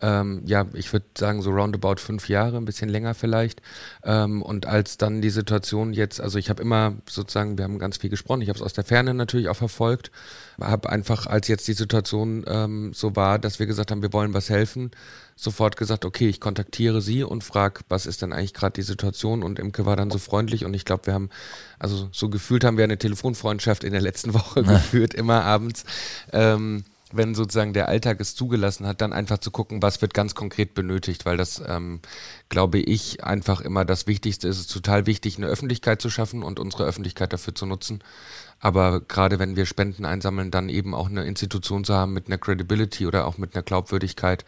ähm, 0.02 0.42
ja, 0.46 0.66
ich 0.74 0.92
würde 0.94 1.06
sagen 1.18 1.42
so 1.42 1.52
roundabout 1.52 1.98
fünf 1.98 2.30
Jahre, 2.30 2.58
ein 2.58 2.66
bisschen 2.66 2.90
länger 2.90 3.14
vielleicht. 3.14 3.62
Ähm, 4.04 4.42
und 4.42 4.66
als 4.66 4.98
dann 4.98 5.22
die 5.22 5.30
Situation 5.30 5.94
jetzt, 5.94 6.22
also 6.22 6.38
ich 6.38 6.50
habe 6.50 6.62
immer 6.62 6.96
sozusagen, 7.10 7.58
wir 7.58 7.64
haben 7.64 7.80
ganz 7.80 7.98
viel 7.98 8.10
gesprochen, 8.10 8.42
ich 8.42 8.50
habe 8.50 8.58
es 8.58 8.64
aus 8.64 8.74
der 8.74 8.84
Ferne 8.84 9.14
natürlich 9.14 9.50
auch 9.50 9.56
verfolgt, 9.56 10.12
habe 10.60 10.90
einfach, 10.90 11.28
als 11.28 11.48
jetzt 11.48 11.68
die 11.68 11.74
Situation 11.74 12.44
ähm, 12.48 12.94
so 12.94 13.16
war, 13.16 13.40
dass 13.40 13.60
wir 13.60 13.66
gesagt 13.66 13.92
haben, 13.92 14.02
wir 14.02 14.14
wollen 14.14 14.34
was 14.34 14.50
helfen, 14.50 14.92
sofort 15.38 15.78
gesagt, 15.78 16.04
okay, 16.04 16.28
ich 16.28 16.42
kontaktiere 16.42 17.00
sie 17.00 17.24
und 17.24 17.44
frage, 17.44 17.82
was 17.90 18.08
ist 18.08 18.24
denn 18.24 18.34
eigentlich 18.34 18.56
gerade 18.56 18.74
die 18.74 18.82
Situation? 18.82 19.44
Und 19.44 19.60
Imke 19.60 19.86
war 19.86 19.96
dann 19.96 20.10
so 20.10 20.18
freundlich 20.18 20.66
und 20.66 20.74
ich 20.74 20.84
glaube, 20.84 21.06
wir 21.06 21.14
haben, 21.14 21.30
also 21.78 22.10
so 22.12 22.30
gefühlt 22.30 22.64
haben 22.64 22.78
wir 22.78 22.84
eine 22.84 22.98
Telefonfreundschaft 22.98 23.84
in 23.84 23.94
der 23.94 24.02
letzten 24.02 24.34
Woche 24.34 24.64
geführt, 24.64 25.14
immer 25.14 25.44
abends. 25.46 25.86
Ähm, 26.34 26.84
wenn 27.14 27.36
sozusagen 27.36 27.72
der 27.72 27.88
Alltag 27.88 28.20
es 28.20 28.36
zugelassen 28.36 28.86
hat, 28.86 29.00
dann 29.00 29.14
einfach 29.14 29.38
zu 29.38 29.50
gucken, 29.50 29.82
was 29.82 30.02
wird 30.02 30.14
ganz 30.14 30.36
konkret 30.36 30.74
benötigt, 30.74 31.26
weil 31.26 31.38
das, 31.38 31.62
ähm, 31.66 32.02
glaube 32.50 32.80
ich, 32.80 33.24
einfach 33.24 33.62
immer 33.62 33.86
das 33.86 34.08
Wichtigste 34.08 34.48
ist. 34.50 34.58
Es 34.58 34.62
ist 34.64 34.74
total 34.74 35.06
wichtig, 35.06 35.38
eine 35.38 35.48
Öffentlichkeit 35.48 36.02
zu 36.02 36.10
schaffen 36.10 36.44
und 36.44 36.60
unsere 36.60 36.84
Öffentlichkeit 36.84 37.32
dafür 37.32 37.56
zu 37.56 37.66
nutzen. 37.66 38.04
Aber 38.60 39.00
gerade 39.00 39.40
wenn 39.40 39.56
wir 39.56 39.66
Spenden 39.66 40.04
einsammeln, 40.04 40.52
dann 40.52 40.68
eben 40.68 40.94
auch 40.94 41.10
eine 41.10 41.24
Institution 41.24 41.86
zu 41.86 41.94
haben 41.94 42.12
mit 42.12 42.28
einer 42.28 42.40
Credibility 42.40 43.06
oder 43.06 43.26
auch 43.26 43.38
mit 43.38 43.56
einer 43.56 43.64
Glaubwürdigkeit, 43.64 44.44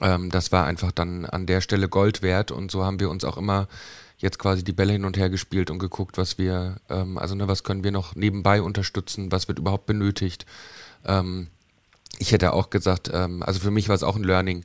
ähm, 0.00 0.30
das 0.30 0.52
war 0.52 0.64
einfach 0.66 0.92
dann 0.92 1.24
an 1.24 1.46
der 1.46 1.60
Stelle 1.60 1.88
Gold 1.88 2.22
wert 2.22 2.50
und 2.50 2.70
so 2.70 2.84
haben 2.84 3.00
wir 3.00 3.10
uns 3.10 3.24
auch 3.24 3.36
immer 3.36 3.68
jetzt 4.18 4.38
quasi 4.38 4.64
die 4.64 4.72
Bälle 4.72 4.92
hin 4.92 5.04
und 5.04 5.16
her 5.16 5.30
gespielt 5.30 5.70
und 5.70 5.78
geguckt, 5.78 6.18
was 6.18 6.38
wir, 6.38 6.76
ähm, 6.88 7.18
also 7.18 7.34
ne, 7.34 7.48
was 7.48 7.62
können 7.62 7.84
wir 7.84 7.92
noch 7.92 8.16
nebenbei 8.16 8.60
unterstützen, 8.60 9.30
was 9.30 9.48
wird 9.48 9.58
überhaupt 9.58 9.86
benötigt. 9.86 10.44
Ähm, 11.04 11.48
ich 12.18 12.32
hätte 12.32 12.52
auch 12.52 12.70
gesagt, 12.70 13.10
ähm, 13.12 13.42
also 13.42 13.60
für 13.60 13.70
mich 13.70 13.88
war 13.88 13.94
es 13.94 14.02
auch 14.02 14.16
ein 14.16 14.24
Learning, 14.24 14.64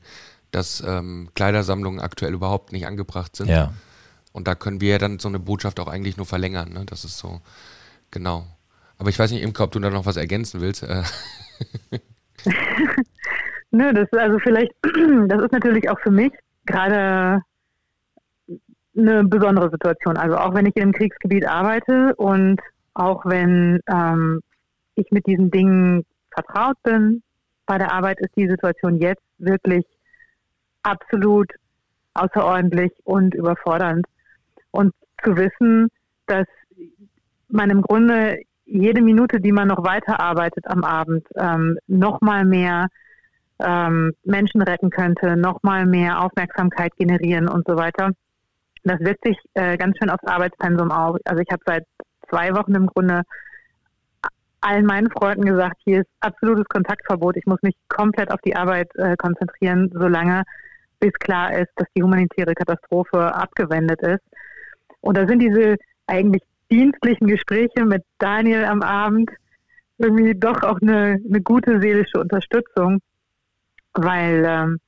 dass 0.52 0.84
ähm, 0.86 1.30
Kleidersammlungen 1.36 2.00
aktuell 2.00 2.34
überhaupt 2.34 2.72
nicht 2.72 2.88
angebracht 2.88 3.36
sind. 3.36 3.50
Ja. 3.50 3.74
Und 4.32 4.48
da 4.48 4.56
können 4.56 4.82
wir 4.82 4.90
ja 4.90 4.98
dann 4.98 5.20
so 5.20 5.28
eine 5.28 5.40
Botschaft 5.40 5.80
auch 5.80 5.88
eigentlich 5.88 6.18
nur 6.18 6.26
verlängern. 6.26 6.74
Ne? 6.74 6.86
Das 6.86 7.06
ist 7.06 7.20
so, 7.20 7.42
genau. 8.10 8.48
Aber 8.98 9.10
ich 9.10 9.20
weiß 9.20 9.30
nicht, 9.32 9.44
Imke, 9.44 9.62
ob 9.62 9.72
du 9.72 9.80
da 9.80 9.92
noch 9.92 10.08
was 10.08 10.18
ergänzen 10.18 10.62
willst. 10.62 10.82
Äh. 10.82 11.04
Nö, 13.74 13.92
das 13.92 14.04
ist 14.04 14.20
also 14.20 14.38
vielleicht, 14.38 14.72
das 15.28 15.42
ist 15.42 15.52
natürlich 15.52 15.90
auch 15.90 16.00
für 16.00 16.12
mich 16.12 16.32
gerade 16.68 17.42
eine 18.96 19.24
besondere 19.24 19.72
Situation. 19.72 20.16
Also 20.16 20.38
auch 20.38 20.54
wenn 20.54 20.68
ich 20.68 20.76
in 20.76 20.84
einem 20.84 20.92
Kriegsgebiet 20.94 21.48
arbeite 21.48 22.16
und 22.16 22.62
auch 22.94 23.26
wenn 23.26 23.80
ähm, 23.92 24.42
ich 24.94 25.10
mit 25.10 25.26
diesen 25.26 25.50
Dingen 25.50 26.06
vertraut 26.32 26.76
bin, 26.84 27.24
bei 27.66 27.80
der 27.80 27.92
Arbeit 27.92 28.20
ist 28.20 28.36
die 28.38 28.48
Situation 28.48 29.02
jetzt 29.02 29.24
wirklich 29.40 29.86
absolut 30.84 31.52
außerordentlich 32.14 32.92
und 33.06 33.34
überfordernd. 33.34 34.06
Und 34.70 34.94
zu 35.24 35.36
wissen, 35.36 35.90
dass 36.28 36.46
man 37.48 37.72
im 37.72 37.82
Grunde 37.82 38.38
jede 38.66 39.02
Minute, 39.02 39.42
die 39.42 39.52
man 39.52 39.68
noch 39.68 39.84
weiterarbeitet 39.84 40.66
am 40.68 40.84
Abend, 40.84 41.26
ähm, 41.38 41.80
noch 41.88 42.22
mal 42.22 42.46
mehr 42.46 42.88
ähm, 43.64 44.14
Menschen 44.24 44.62
retten 44.62 44.90
könnte, 44.90 45.36
nochmal 45.36 45.86
mehr 45.86 46.22
Aufmerksamkeit 46.22 46.96
generieren 46.98 47.48
und 47.48 47.66
so 47.68 47.76
weiter. 47.76 48.12
Das 48.84 49.00
wirkt 49.00 49.26
sich 49.26 49.38
äh, 49.54 49.78
ganz 49.78 49.98
schön 49.98 50.10
aufs 50.10 50.26
Arbeitspensum 50.26 50.92
aus. 50.92 51.20
Also 51.26 51.42
ich 51.42 51.52
habe 51.52 51.64
seit 51.66 51.86
zwei 52.30 52.54
Wochen 52.54 52.76
im 52.76 52.88
Grunde 52.88 53.24
allen 54.62 54.86
meinen 54.86 55.10
Freunden 55.12 55.46
gesagt, 55.46 55.78
hier 55.84 56.02
ist 56.02 56.10
absolutes 56.22 56.66
Kontaktverbot. 56.70 57.38
Ich 57.38 57.46
muss 57.46 57.62
mich 57.62 57.76
komplett 57.90 58.32
auf 58.32 58.40
die 58.46 58.56
Arbeit 58.56 58.90
äh, 58.96 59.16
konzentrieren, 59.18 59.92
solange 59.94 60.44
bis 61.00 61.14
klar 61.14 61.58
ist, 61.58 61.72
dass 61.76 61.88
die 61.96 62.04
humanitäre 62.04 62.54
Katastrophe 62.54 63.34
abgewendet 63.36 64.02
ist. 64.02 64.24
Und 65.02 65.18
da 65.18 65.28
sind 65.28 65.40
diese 65.40 65.76
eigentlich 66.08 66.44
dienstlichen 66.72 67.28
Gespräche 67.28 67.86
mit 67.86 68.04
Daniel 68.20 68.64
am 68.66 68.82
Abend 68.82 69.30
irgendwie 69.98 70.34
doch 70.34 70.64
auch 70.64 70.80
eine, 70.82 71.20
eine 71.28 71.42
gute 71.42 71.80
seelische 71.82 72.20
Unterstützung 72.20 73.00
weil, 73.94 74.46
ähm, 74.48 74.80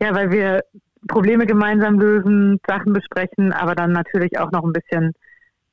ja, 0.00 0.14
weil 0.14 0.30
wir 0.30 0.64
Probleme 1.08 1.46
gemeinsam 1.46 1.98
lösen, 1.98 2.60
Sachen 2.66 2.92
besprechen, 2.92 3.52
aber 3.52 3.74
dann 3.74 3.92
natürlich 3.92 4.38
auch 4.38 4.50
noch 4.50 4.64
ein 4.64 4.72
bisschen, 4.72 5.12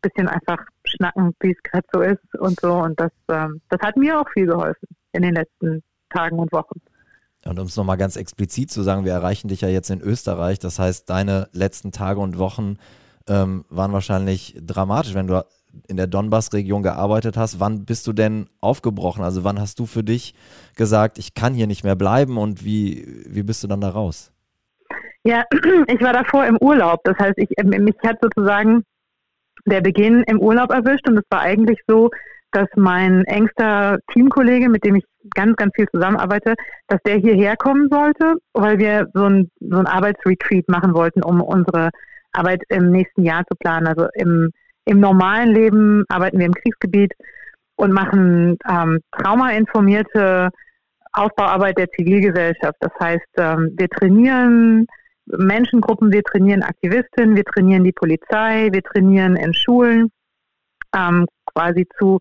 bisschen 0.01 0.28
einfach 0.28 0.60
schnacken, 0.84 1.34
wie 1.40 1.51
es 1.51 1.63
gerade 1.63 1.88
so 1.94 2.01
ist 2.01 2.40
und 2.40 2.60
so. 2.60 2.74
Und 2.74 3.00
das, 3.00 3.12
ähm, 3.30 3.62
das 3.70 3.80
hat 3.82 3.98
mir 3.98 4.20
auch 4.20 4.30
viel 4.34 4.48
geholfen 4.48 4.88
in 5.13 5.22
den 5.22 5.36
letzten 5.36 5.84
Tagen 6.10 6.40
und 6.40 6.51
Wochen. 6.51 6.82
Und 7.46 7.60
um 7.60 7.66
es 7.66 7.75
nochmal 7.75 7.98
ganz 7.98 8.18
explizit 8.18 8.70
zu 8.70 8.84
sagen, 8.84 9.06
wir 9.06 9.13
erreichen 9.13 9.48
dich 9.48 9.62
ja 9.62 9.70
jetzt 9.70 9.90
in 9.90 10.01
Österreich. 10.01 10.60
Das 10.60 10.78
heißt, 10.78 11.10
deine 11.10 11.50
letzten 11.54 11.92
Tage 11.92 12.20
und 12.20 12.38
Wochen 12.38 12.78
ähm, 13.28 13.66
waren 13.70 13.94
wahrscheinlich 13.94 14.58
dramatisch, 14.62 15.16
wenn 15.16 15.28
du 15.28 15.44
in 15.88 15.98
der 15.98 16.08
Donbass-Region 16.08 16.84
gearbeitet 16.84 17.38
hast, 17.38 17.60
wann 17.60 17.86
bist 17.86 18.08
du 18.08 18.13
denn 18.13 18.48
aufgebrochen? 18.60 19.24
Also 19.24 19.44
wann 19.44 19.60
hast 19.60 19.80
du 19.80 19.86
für 19.86 20.04
dich 20.04 20.34
gesagt, 20.75 21.18
ich 21.18 21.34
kann 21.34 21.54
hier 21.54 21.68
nicht 21.68 21.84
mehr 21.84 21.96
bleiben 21.96 22.38
und 22.38 22.63
wie, 22.63 23.25
wie 23.28 23.44
bist 23.44 23.63
du 23.63 23.68
dann 23.68 23.82
da 23.82 23.90
raus? 23.90 24.32
Ja, 25.24 25.44
ich 25.88 26.01
war 26.01 26.13
davor 26.13 26.46
im 26.46 26.58
Urlaub. 26.58 27.01
Das 27.04 27.18
heißt, 27.18 27.38
ich, 27.38 27.50
ähm, 27.58 27.70
mich 27.70 27.96
hat 28.04 28.18
sozusagen 28.22 28.84
der 29.66 29.82
Beginn 29.82 30.24
im 30.28 30.40
Urlaub 30.40 30.72
erwischt 30.72 31.08
und 31.08 31.18
es 31.18 31.25
war 31.30 31.42
eigentlich 31.42 31.80
so, 31.88 32.10
dass 32.51 32.68
mein 32.75 33.24
engster 33.25 34.00
Teamkollege, 34.12 34.70
mit 34.70 34.84
dem 34.84 34.96
ich 34.96 35.06
ganz, 35.36 35.56
ganz 35.56 35.72
viel 35.75 35.88
zusammenarbeite, 35.90 36.56
dass 36.88 37.00
der 37.06 37.18
hierher 37.18 37.56
kommen 37.56 37.88
sollte, 37.90 38.36
weil 38.54 38.78
wir 38.78 39.08
so 39.13 39.25
ein, 39.25 39.51
so 39.60 39.78
ein 39.78 39.88
Arbeitsretreat 39.88 40.68
machen 40.68 40.94
wollten, 40.94 41.24
um 41.24 41.42
unsere 41.42 41.92
Arbeit 42.34 42.63
im 42.70 42.92
nächsten 42.92 43.24
Jahr 43.24 43.46
zu 43.46 43.56
planen. 43.58 43.88
Also 43.88 44.08
im 44.16 44.51
im 44.86 45.00
normalen 45.00 45.50
Leben 45.54 46.04
arbeiten 46.10 46.40
wir 46.40 46.46
im 46.46 46.54
Kriegsgebiet 46.54 47.14
und 47.76 47.92
machen 47.92 48.58
ähm, 48.70 49.00
traumainformierte 49.12 50.50
Aufbauarbeit 51.14 51.78
der 51.78 51.90
Zivilgesellschaft. 51.90 52.78
Das 52.80 52.92
heißt, 53.00 53.28
ähm, 53.38 53.74
wir 53.78 53.90
trainieren 53.90 54.88
Menschengruppen, 55.26 56.12
wir 56.12 56.24
trainieren 56.24 56.64
Aktivistinnen, 56.64 57.36
wir 57.36 57.44
trainieren 57.44 57.84
die 57.84 57.92
Polizei, 57.92 58.70
wir 58.72 58.82
trainieren 58.82 59.36
in 59.36 59.54
Schulen 59.54 60.12
ähm, 60.96 61.26
quasi 61.54 61.88
zu 61.98 62.20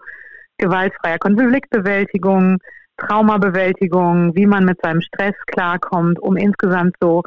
gewaltfreier 0.59 1.19
Konfliktbewältigung, 1.19 2.59
Traumabewältigung, 2.99 4.35
wie 4.35 4.47
man 4.47 4.65
mit 4.65 4.79
seinem 4.83 5.01
Stress 5.01 5.35
klarkommt, 5.47 6.19
um 6.21 6.37
insgesamt 6.37 6.95
so 7.01 7.23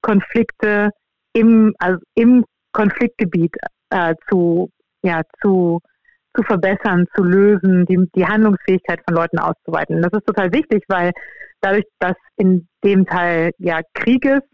Konflikte 0.00 0.90
im, 1.34 1.74
also 1.78 1.98
im 2.14 2.44
Konfliktgebiet 2.72 3.54
äh, 3.90 4.14
zu 4.28 4.70
ja, 5.02 5.22
zu, 5.42 5.80
zu 6.34 6.42
verbessern, 6.42 7.06
zu 7.16 7.22
lösen, 7.22 7.86
die, 7.86 7.98
die 8.14 8.26
Handlungsfähigkeit 8.26 9.00
von 9.06 9.16
Leuten 9.16 9.38
auszuweiten. 9.38 10.02
Das 10.02 10.12
ist 10.12 10.26
total 10.26 10.52
wichtig, 10.52 10.84
weil 10.88 11.12
dadurch, 11.60 11.84
dass 11.98 12.16
in 12.36 12.68
dem 12.84 13.06
Teil 13.06 13.50
ja 13.58 13.80
Krieg 13.94 14.24
ist, 14.24 14.46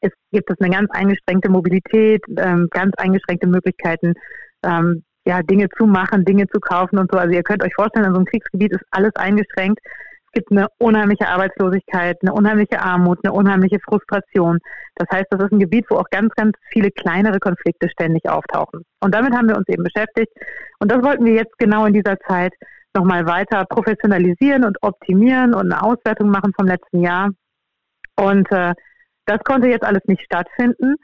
es 0.00 0.10
gibt 0.32 0.50
es 0.50 0.56
eine 0.60 0.74
ganz 0.74 0.90
eingeschränkte 0.90 1.48
Mobilität, 1.48 2.22
ähm, 2.36 2.68
ganz 2.70 2.92
eingeschränkte 2.96 3.46
Möglichkeiten, 3.46 4.14
ähm, 4.64 5.04
ja, 5.24 5.42
Dinge 5.42 5.68
zu 5.78 5.86
machen, 5.86 6.24
Dinge 6.24 6.46
zu 6.48 6.58
kaufen 6.58 6.98
und 6.98 7.10
so. 7.12 7.18
Also 7.18 7.32
ihr 7.32 7.44
könnt 7.44 7.62
euch 7.62 7.74
vorstellen, 7.74 8.06
in 8.06 8.12
so 8.12 8.16
einem 8.16 8.26
Kriegsgebiet 8.26 8.72
ist 8.72 8.84
alles 8.90 9.14
eingeschränkt 9.14 9.78
gibt 10.32 10.50
eine 10.50 10.66
unheimliche 10.78 11.28
Arbeitslosigkeit, 11.28 12.18
eine 12.22 12.32
unheimliche 12.32 12.80
Armut, 12.80 13.18
eine 13.22 13.32
unheimliche 13.32 13.78
Frustration. 13.80 14.58
Das 14.96 15.08
heißt, 15.12 15.26
das 15.30 15.44
ist 15.44 15.52
ein 15.52 15.58
Gebiet, 15.58 15.86
wo 15.88 15.96
auch 15.96 16.10
ganz, 16.10 16.32
ganz 16.34 16.56
viele 16.72 16.90
kleinere 16.90 17.38
Konflikte 17.38 17.88
ständig 17.90 18.28
auftauchen. 18.28 18.82
Und 19.00 19.14
damit 19.14 19.34
haben 19.34 19.48
wir 19.48 19.56
uns 19.56 19.68
eben 19.68 19.84
beschäftigt. 19.84 20.32
Und 20.78 20.90
das 20.90 21.02
wollten 21.02 21.24
wir 21.24 21.34
jetzt 21.34 21.58
genau 21.58 21.86
in 21.86 21.92
dieser 21.92 22.18
Zeit 22.20 22.52
nochmal 22.94 23.26
weiter 23.26 23.64
professionalisieren 23.66 24.64
und 24.64 24.76
optimieren 24.82 25.54
und 25.54 25.72
eine 25.72 25.82
Auswertung 25.82 26.28
machen 26.28 26.52
vom 26.56 26.66
letzten 26.66 27.02
Jahr. 27.02 27.30
Und 28.16 28.50
äh, 28.52 28.74
das 29.26 29.38
konnte 29.44 29.68
jetzt 29.68 29.84
alles 29.84 30.02
nicht 30.06 30.22
stattfinden. 30.22 30.96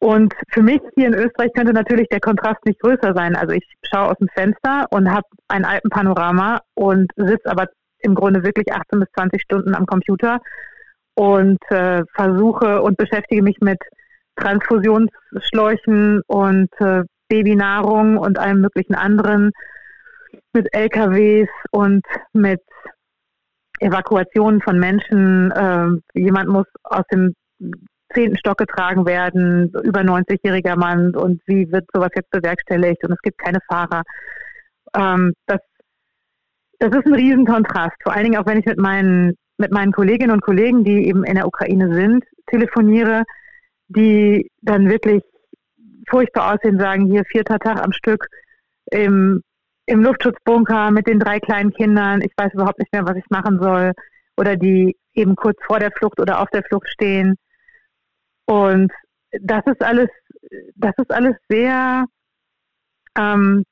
Und 0.00 0.34
für 0.52 0.62
mich 0.62 0.80
hier 0.96 1.06
in 1.06 1.14
Österreich 1.14 1.50
könnte 1.54 1.72
natürlich 1.72 2.08
der 2.08 2.20
Kontrast 2.20 2.64
nicht 2.66 2.78
größer 2.80 3.14
sein. 3.14 3.36
Also 3.36 3.54
ich 3.54 3.64
schaue 3.90 4.10
aus 4.10 4.18
dem 4.18 4.28
Fenster 4.34 4.86
und 4.90 5.10
habe 5.10 5.26
ein 5.48 5.64
Alpenpanorama 5.64 6.60
und 6.74 7.10
sitze 7.16 7.50
aber 7.50 7.68
im 8.04 8.14
Grunde 8.14 8.44
wirklich 8.44 8.72
18 8.72 9.00
bis 9.00 9.08
20 9.14 9.42
Stunden 9.42 9.74
am 9.74 9.86
Computer 9.86 10.40
und 11.14 11.58
äh, 11.70 12.02
versuche 12.14 12.82
und 12.82 12.96
beschäftige 12.96 13.42
mich 13.42 13.58
mit 13.60 13.78
Transfusionsschläuchen 14.36 16.22
und 16.26 16.68
äh, 16.80 17.02
Babynahrung 17.28 18.16
und 18.16 18.38
allem 18.38 18.60
möglichen 18.60 18.94
anderen, 18.94 19.52
mit 20.52 20.72
LKWs 20.74 21.48
und 21.70 22.04
mit 22.32 22.60
Evakuationen 23.80 24.60
von 24.60 24.78
Menschen. 24.78 25.50
Äh, 25.52 26.18
jemand 26.18 26.48
muss 26.48 26.66
aus 26.82 27.04
dem 27.12 27.34
zehnten 28.12 28.38
Stock 28.38 28.58
getragen 28.58 29.06
werden, 29.06 29.72
über 29.82 30.00
90-jähriger 30.00 30.76
Mann 30.76 31.14
und 31.14 31.42
wie 31.46 31.70
wird 31.72 31.86
sowas 31.92 32.10
jetzt 32.14 32.30
bewerkstelligt 32.30 33.04
und 33.04 33.12
es 33.12 33.22
gibt 33.22 33.38
keine 33.38 33.58
Fahrer. 33.68 34.02
ähm, 34.96 35.32
das, 35.46 35.60
das 36.84 36.92
ist 36.92 37.06
ein 37.06 37.14
Riesenkontrast. 37.14 37.96
Vor 38.02 38.12
allen 38.12 38.24
Dingen 38.24 38.36
auch, 38.36 38.46
wenn 38.46 38.58
ich 38.58 38.66
mit 38.66 38.78
meinen, 38.78 39.36
mit 39.56 39.72
meinen 39.72 39.92
Kolleginnen 39.92 40.32
und 40.32 40.42
Kollegen, 40.42 40.84
die 40.84 41.08
eben 41.08 41.24
in 41.24 41.36
der 41.36 41.46
Ukraine 41.46 41.94
sind, 41.94 42.24
telefoniere, 42.46 43.24
die 43.88 44.50
dann 44.60 44.90
wirklich 44.90 45.22
furchtbar 46.08 46.54
aussehen, 46.54 46.78
sagen, 46.78 47.06
hier 47.06 47.24
vierter 47.24 47.58
Tag 47.58 47.82
am 47.82 47.92
Stück 47.92 48.26
im, 48.90 49.42
im 49.86 50.02
Luftschutzbunker 50.02 50.90
mit 50.90 51.06
den 51.06 51.18
drei 51.18 51.40
kleinen 51.40 51.72
Kindern, 51.72 52.20
ich 52.20 52.32
weiß 52.36 52.52
überhaupt 52.52 52.78
nicht 52.78 52.92
mehr, 52.92 53.06
was 53.06 53.16
ich 53.16 53.24
machen 53.30 53.58
soll. 53.60 53.92
Oder 54.36 54.56
die 54.56 54.96
eben 55.14 55.36
kurz 55.36 55.56
vor 55.64 55.78
der 55.78 55.92
Flucht 55.92 56.20
oder 56.20 56.40
auf 56.40 56.50
der 56.50 56.64
Flucht 56.64 56.88
stehen. 56.88 57.36
Und 58.46 58.92
das 59.40 59.62
ist 59.66 59.82
alles, 59.82 60.08
das 60.74 60.92
ist 60.98 61.12
alles 61.12 61.36
sehr, 61.48 62.04
ähm, 63.16 63.64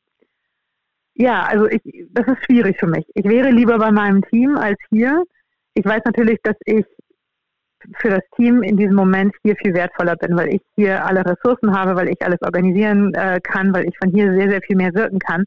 ja, 1.22 1.44
also 1.44 1.66
ich, 1.68 1.80
das 2.10 2.26
ist 2.26 2.44
schwierig 2.44 2.78
für 2.80 2.88
mich. 2.88 3.06
Ich 3.14 3.24
wäre 3.24 3.50
lieber 3.50 3.78
bei 3.78 3.92
meinem 3.92 4.22
Team 4.22 4.56
als 4.56 4.78
hier. 4.90 5.22
Ich 5.74 5.84
weiß 5.84 6.02
natürlich, 6.04 6.38
dass 6.42 6.56
ich 6.64 6.84
für 7.98 8.10
das 8.10 8.22
Team 8.36 8.62
in 8.62 8.76
diesem 8.76 8.94
Moment 8.94 9.32
hier 9.42 9.54
viel 9.56 9.72
wertvoller 9.74 10.16
bin, 10.16 10.36
weil 10.36 10.54
ich 10.54 10.62
hier 10.74 11.04
alle 11.04 11.24
Ressourcen 11.24 11.76
habe, 11.76 11.94
weil 11.94 12.08
ich 12.08 12.20
alles 12.22 12.40
organisieren 12.42 13.14
äh, 13.14 13.40
kann, 13.40 13.72
weil 13.72 13.86
ich 13.88 13.96
von 13.98 14.10
hier 14.12 14.32
sehr, 14.34 14.50
sehr 14.50 14.62
viel 14.62 14.76
mehr 14.76 14.94
wirken 14.94 15.20
kann. 15.20 15.44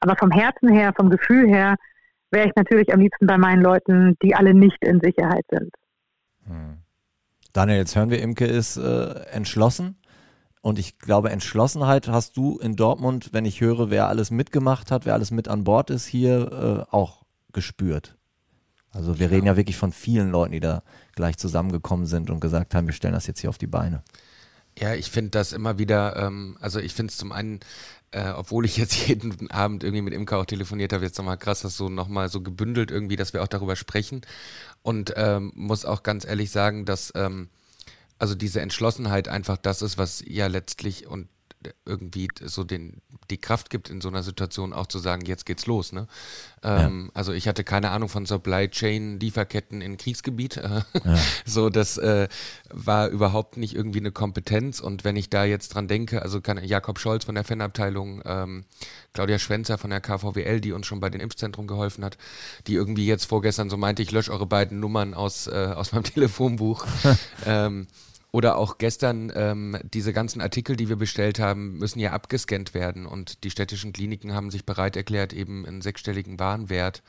Aber 0.00 0.16
vom 0.16 0.30
Herzen 0.30 0.68
her, 0.68 0.92
vom 0.96 1.10
Gefühl 1.10 1.48
her, 1.48 1.74
wäre 2.30 2.46
ich 2.46 2.54
natürlich 2.54 2.92
am 2.92 3.00
liebsten 3.00 3.26
bei 3.26 3.38
meinen 3.38 3.62
Leuten, 3.62 4.16
die 4.22 4.34
alle 4.34 4.54
nicht 4.54 4.84
in 4.84 5.00
Sicherheit 5.00 5.44
sind. 5.50 5.70
Hm. 6.46 6.78
Daniel, 7.52 7.78
jetzt 7.78 7.96
hören 7.96 8.10
wir, 8.10 8.20
Imke 8.22 8.46
ist 8.46 8.76
äh, 8.76 9.14
entschlossen. 9.32 9.96
Und 10.68 10.78
ich 10.78 10.98
glaube, 10.98 11.30
Entschlossenheit 11.30 12.08
hast 12.08 12.36
du 12.36 12.58
in 12.58 12.76
Dortmund, 12.76 13.30
wenn 13.32 13.46
ich 13.46 13.62
höre, 13.62 13.88
wer 13.88 14.06
alles 14.06 14.30
mitgemacht 14.30 14.90
hat, 14.90 15.06
wer 15.06 15.14
alles 15.14 15.30
mit 15.30 15.48
an 15.48 15.64
Bord 15.64 15.88
ist, 15.88 16.04
hier 16.04 16.86
äh, 16.90 16.94
auch 16.94 17.22
gespürt. 17.54 18.18
Also 18.90 19.18
wir 19.18 19.28
ja. 19.28 19.32
reden 19.32 19.46
ja 19.46 19.56
wirklich 19.56 19.78
von 19.78 19.92
vielen 19.92 20.30
Leuten, 20.30 20.52
die 20.52 20.60
da 20.60 20.82
gleich 21.14 21.38
zusammengekommen 21.38 22.04
sind 22.04 22.28
und 22.28 22.40
gesagt 22.40 22.74
haben, 22.74 22.86
wir 22.86 22.92
stellen 22.92 23.14
das 23.14 23.26
jetzt 23.26 23.40
hier 23.40 23.48
auf 23.48 23.56
die 23.56 23.66
Beine. 23.66 24.02
Ja, 24.78 24.92
ich 24.92 25.10
finde 25.10 25.30
das 25.30 25.54
immer 25.54 25.78
wieder, 25.78 26.16
ähm, 26.16 26.58
also 26.60 26.80
ich 26.80 26.92
finde 26.92 27.12
es 27.12 27.16
zum 27.16 27.32
einen, 27.32 27.60
äh, 28.10 28.28
obwohl 28.32 28.66
ich 28.66 28.76
jetzt 28.76 28.94
jeden 29.08 29.50
Abend 29.50 29.84
irgendwie 29.84 30.02
mit 30.02 30.12
Imka 30.12 30.36
auch 30.36 30.44
telefoniert 30.44 30.92
habe, 30.92 31.02
jetzt 31.02 31.16
nochmal 31.16 31.38
krass, 31.38 31.62
das 31.62 31.78
so 31.78 31.88
nochmal 31.88 32.28
so 32.28 32.42
gebündelt 32.42 32.90
irgendwie, 32.90 33.16
dass 33.16 33.32
wir 33.32 33.42
auch 33.42 33.48
darüber 33.48 33.74
sprechen. 33.74 34.20
Und 34.82 35.14
ähm, 35.16 35.50
muss 35.54 35.86
auch 35.86 36.02
ganz 36.02 36.26
ehrlich 36.26 36.50
sagen, 36.50 36.84
dass 36.84 37.10
ähm, 37.16 37.48
also 38.18 38.34
diese 38.34 38.60
Entschlossenheit 38.60 39.28
einfach 39.28 39.56
das 39.56 39.82
ist, 39.82 39.98
was 39.98 40.22
ja 40.26 40.46
letztlich 40.46 41.06
und 41.06 41.28
irgendwie 41.84 42.28
so 42.44 42.64
den, 42.64 43.02
die 43.30 43.38
Kraft 43.38 43.70
gibt, 43.70 43.90
in 43.90 44.00
so 44.00 44.08
einer 44.08 44.22
Situation 44.22 44.72
auch 44.72 44.86
zu 44.86 44.98
sagen, 44.98 45.24
jetzt 45.26 45.44
geht's 45.46 45.66
los. 45.66 45.92
Ne? 45.92 46.06
Ähm, 46.62 47.06
ja. 47.06 47.10
Also 47.14 47.32
ich 47.32 47.48
hatte 47.48 47.64
keine 47.64 47.90
Ahnung 47.90 48.08
von 48.08 48.26
Supply 48.26 48.68
Chain, 48.68 49.18
Lieferketten 49.18 49.80
in 49.80 49.96
Kriegsgebiet. 49.96 50.56
ja. 50.56 50.84
So, 51.44 51.70
das 51.70 51.96
äh, 51.98 52.28
war 52.70 53.08
überhaupt 53.08 53.56
nicht 53.56 53.74
irgendwie 53.74 54.00
eine 54.00 54.12
Kompetenz. 54.12 54.80
Und 54.80 55.04
wenn 55.04 55.16
ich 55.16 55.30
da 55.30 55.44
jetzt 55.44 55.74
dran 55.74 55.88
denke, 55.88 56.22
also 56.22 56.40
kann 56.40 56.62
Jakob 56.62 56.98
Scholz 56.98 57.24
von 57.24 57.34
der 57.34 57.44
Fanabteilung, 57.44 58.22
ähm, 58.24 58.64
Claudia 59.14 59.38
Schwenzer 59.38 59.78
von 59.78 59.90
der 59.90 60.00
KVWL, 60.00 60.60
die 60.60 60.72
uns 60.72 60.86
schon 60.86 61.00
bei 61.00 61.10
den 61.10 61.20
Impfzentren 61.20 61.66
geholfen 61.66 62.04
hat, 62.04 62.18
die 62.66 62.74
irgendwie 62.74 63.06
jetzt 63.06 63.24
vorgestern 63.24 63.70
so 63.70 63.76
meinte, 63.76 64.02
ich 64.02 64.12
lösche 64.12 64.32
eure 64.32 64.46
beiden 64.46 64.80
Nummern 64.80 65.14
aus, 65.14 65.46
äh, 65.46 65.72
aus 65.74 65.92
meinem 65.92 66.04
Telefonbuch. 66.04 66.86
ähm, 67.46 67.86
oder 68.38 68.56
auch 68.56 68.78
gestern, 68.78 69.32
ähm, 69.34 69.76
diese 69.82 70.12
ganzen 70.12 70.40
Artikel, 70.40 70.76
die 70.76 70.88
wir 70.88 70.94
bestellt 70.94 71.40
haben, 71.40 71.76
müssen 71.78 71.98
ja 71.98 72.12
abgescannt 72.12 72.72
werden. 72.72 73.04
Und 73.04 73.42
die 73.42 73.50
städtischen 73.50 73.92
Kliniken 73.92 74.32
haben 74.32 74.52
sich 74.52 74.64
bereit 74.64 74.96
erklärt, 74.96 75.32
eben 75.32 75.66
einen 75.66 75.82
sechsstelligen 75.82 76.38
Warenwert 76.38 77.02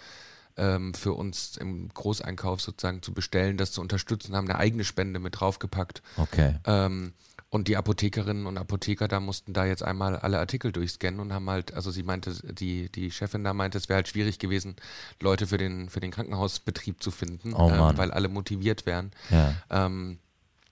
ähm, 0.58 0.96
für 0.96 1.14
uns 1.14 1.56
im 1.56 1.90
Großeinkauf 1.90 2.62
sozusagen 2.62 3.04
zu 3.04 3.14
bestellen, 3.14 3.58
das 3.58 3.72
zu 3.72 3.80
unterstützen, 3.80 4.36
haben 4.36 4.50
eine 4.50 4.58
eigene 4.58 4.84
Spende 4.84 5.20
mit 5.20 5.40
draufgepackt. 5.40 6.02
Okay. 6.18 6.56
Ähm, 6.66 7.14
und 7.52 7.68
die 7.68 7.78
Apothekerinnen 7.78 8.48
und 8.48 8.58
Apotheker 8.58 9.08
da 9.08 9.20
mussten 9.20 9.54
da 9.54 9.66
jetzt 9.66 9.84
einmal 9.84 10.16
alle 10.16 10.40
Artikel 10.40 10.72
durchscannen 10.72 11.20
und 11.20 11.32
haben 11.32 11.48
halt, 11.48 11.76
also 11.76 11.92
sie 11.92 12.02
meinte, 12.02 12.34
die, 12.54 12.92
die 12.92 13.12
Chefin 13.12 13.44
da 13.44 13.54
meinte, 13.54 13.78
es 13.78 13.88
wäre 13.88 13.98
halt 13.98 14.08
schwierig 14.08 14.40
gewesen, 14.40 14.78
Leute 15.20 15.46
für 15.46 15.60
den, 15.60 15.92
für 15.92 16.00
den 16.00 16.10
Krankenhausbetrieb 16.10 17.04
zu 17.04 17.12
finden, 17.12 17.54
oh 17.54 17.70
ähm, 17.70 17.98
weil 18.00 18.10
alle 18.10 18.30
motiviert 18.30 18.88
wären. 18.88 19.12
Ja. 19.30 19.54
Ähm, 19.70 20.18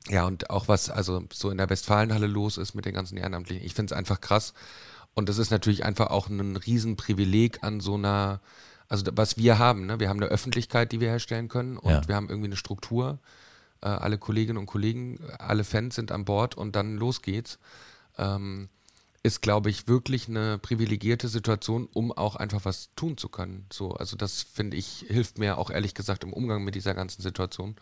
ja, 0.10 0.26
und 0.26 0.50
auch 0.50 0.68
was 0.68 0.90
also 0.90 1.24
so 1.34 1.50
in 1.50 1.58
der 1.58 1.70
Westfalenhalle 1.70 2.28
los 2.28 2.58
ist 2.58 2.74
mit 2.76 2.86
den 2.86 2.94
ganzen 2.94 3.18
Ehrenamtlichen, 3.18 3.66
ich 3.66 3.74
finde 3.74 3.94
es 3.94 3.98
einfach 3.98 4.22
krass. 4.22 4.54
Und 5.14 5.30
das 5.30 5.38
ist 5.38 5.50
natürlich 5.50 5.84
einfach 5.84 6.08
auch 6.08 6.30
ein 6.30 6.56
Riesenprivileg 6.56 7.64
an 7.64 7.80
so 7.80 7.96
einer, 7.96 8.40
also 8.88 9.06
was 9.14 9.38
wir 9.38 9.58
haben, 9.58 9.86
ne? 9.88 10.00
Wir 10.00 10.10
haben 10.10 10.22
eine 10.22 10.30
Öffentlichkeit, 10.32 10.92
die 10.92 11.00
wir 11.00 11.10
herstellen 11.10 11.48
können 11.48 11.78
und 11.78 11.92
Ja. 11.92 12.08
wir 12.08 12.16
haben 12.16 12.30
irgendwie 12.30 12.48
eine 12.48 12.56
Struktur. 12.56 13.20
Äh, 13.82 13.88
alle 13.88 14.18
Kolleginnen 14.18 14.58
und 14.58 14.66
Kollegen, 14.68 15.20
alle 15.40 15.64
Fans 15.64 15.96
sind 15.96 16.12
an 16.12 16.26
Bord 16.26 16.56
und 16.56 16.76
dann 16.76 16.98
los 16.98 17.22
geht's. 17.22 17.60
Ähm, 18.18 18.70
ist, 19.24 19.42
glaube 19.42 19.70
ich, 19.70 19.88
wirklich 19.88 20.30
eine 20.30 20.58
privilegierte 20.58 21.28
Situation, 21.28 21.90
um 21.94 22.12
auch 22.12 22.36
einfach 22.36 22.64
was 22.64 22.90
tun 22.96 23.18
zu 23.18 23.28
können. 23.30 23.66
So, 23.74 23.94
also 23.94 24.16
das 24.16 24.42
finde 24.44 24.78
ich, 24.78 25.06
hilft 25.08 25.38
mir 25.38 25.58
auch 25.58 25.70
ehrlich 25.70 25.94
gesagt 25.94 26.24
im 26.24 26.32
Umgang 26.32 26.64
mit 26.64 26.76
dieser 26.76 26.94
ganzen 26.94 27.22
Situation. 27.22 27.76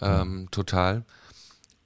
Ähm, 0.00 0.48
Total. 0.50 1.04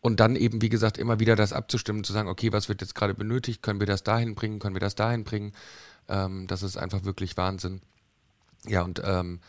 Und 0.03 0.19
dann 0.19 0.35
eben, 0.35 0.61
wie 0.61 0.69
gesagt, 0.69 0.99
immer 0.99 1.21
wieder 1.21 1.37
das 1.37 1.53
abzustimmen, 1.53 2.03
zu 2.03 2.12
sagen, 2.12 2.29
okay, 2.29 2.53
was 2.53 2.69
wird 2.69 2.81
jetzt 2.81 2.97
gerade 2.97 3.15
benötigt? 3.15 3.62
Können 3.62 3.79
wir 3.79 3.87
das 3.87 4.03
dahin 4.03 4.35
bringen? 4.35 4.59
Können 4.59 4.75
wir 4.75 4.81
das 4.81 4.97
dahin 4.97 5.23
bringen? 5.23 5.53
Ähm, 6.09 6.49
das 6.49 6.65
ist 6.65 6.77
einfach 6.77 7.05
wirklich 7.05 7.37
Wahnsinn. 7.37 7.81
Ja, 8.67 8.83
und 8.83 9.01
ähm, 9.05 9.41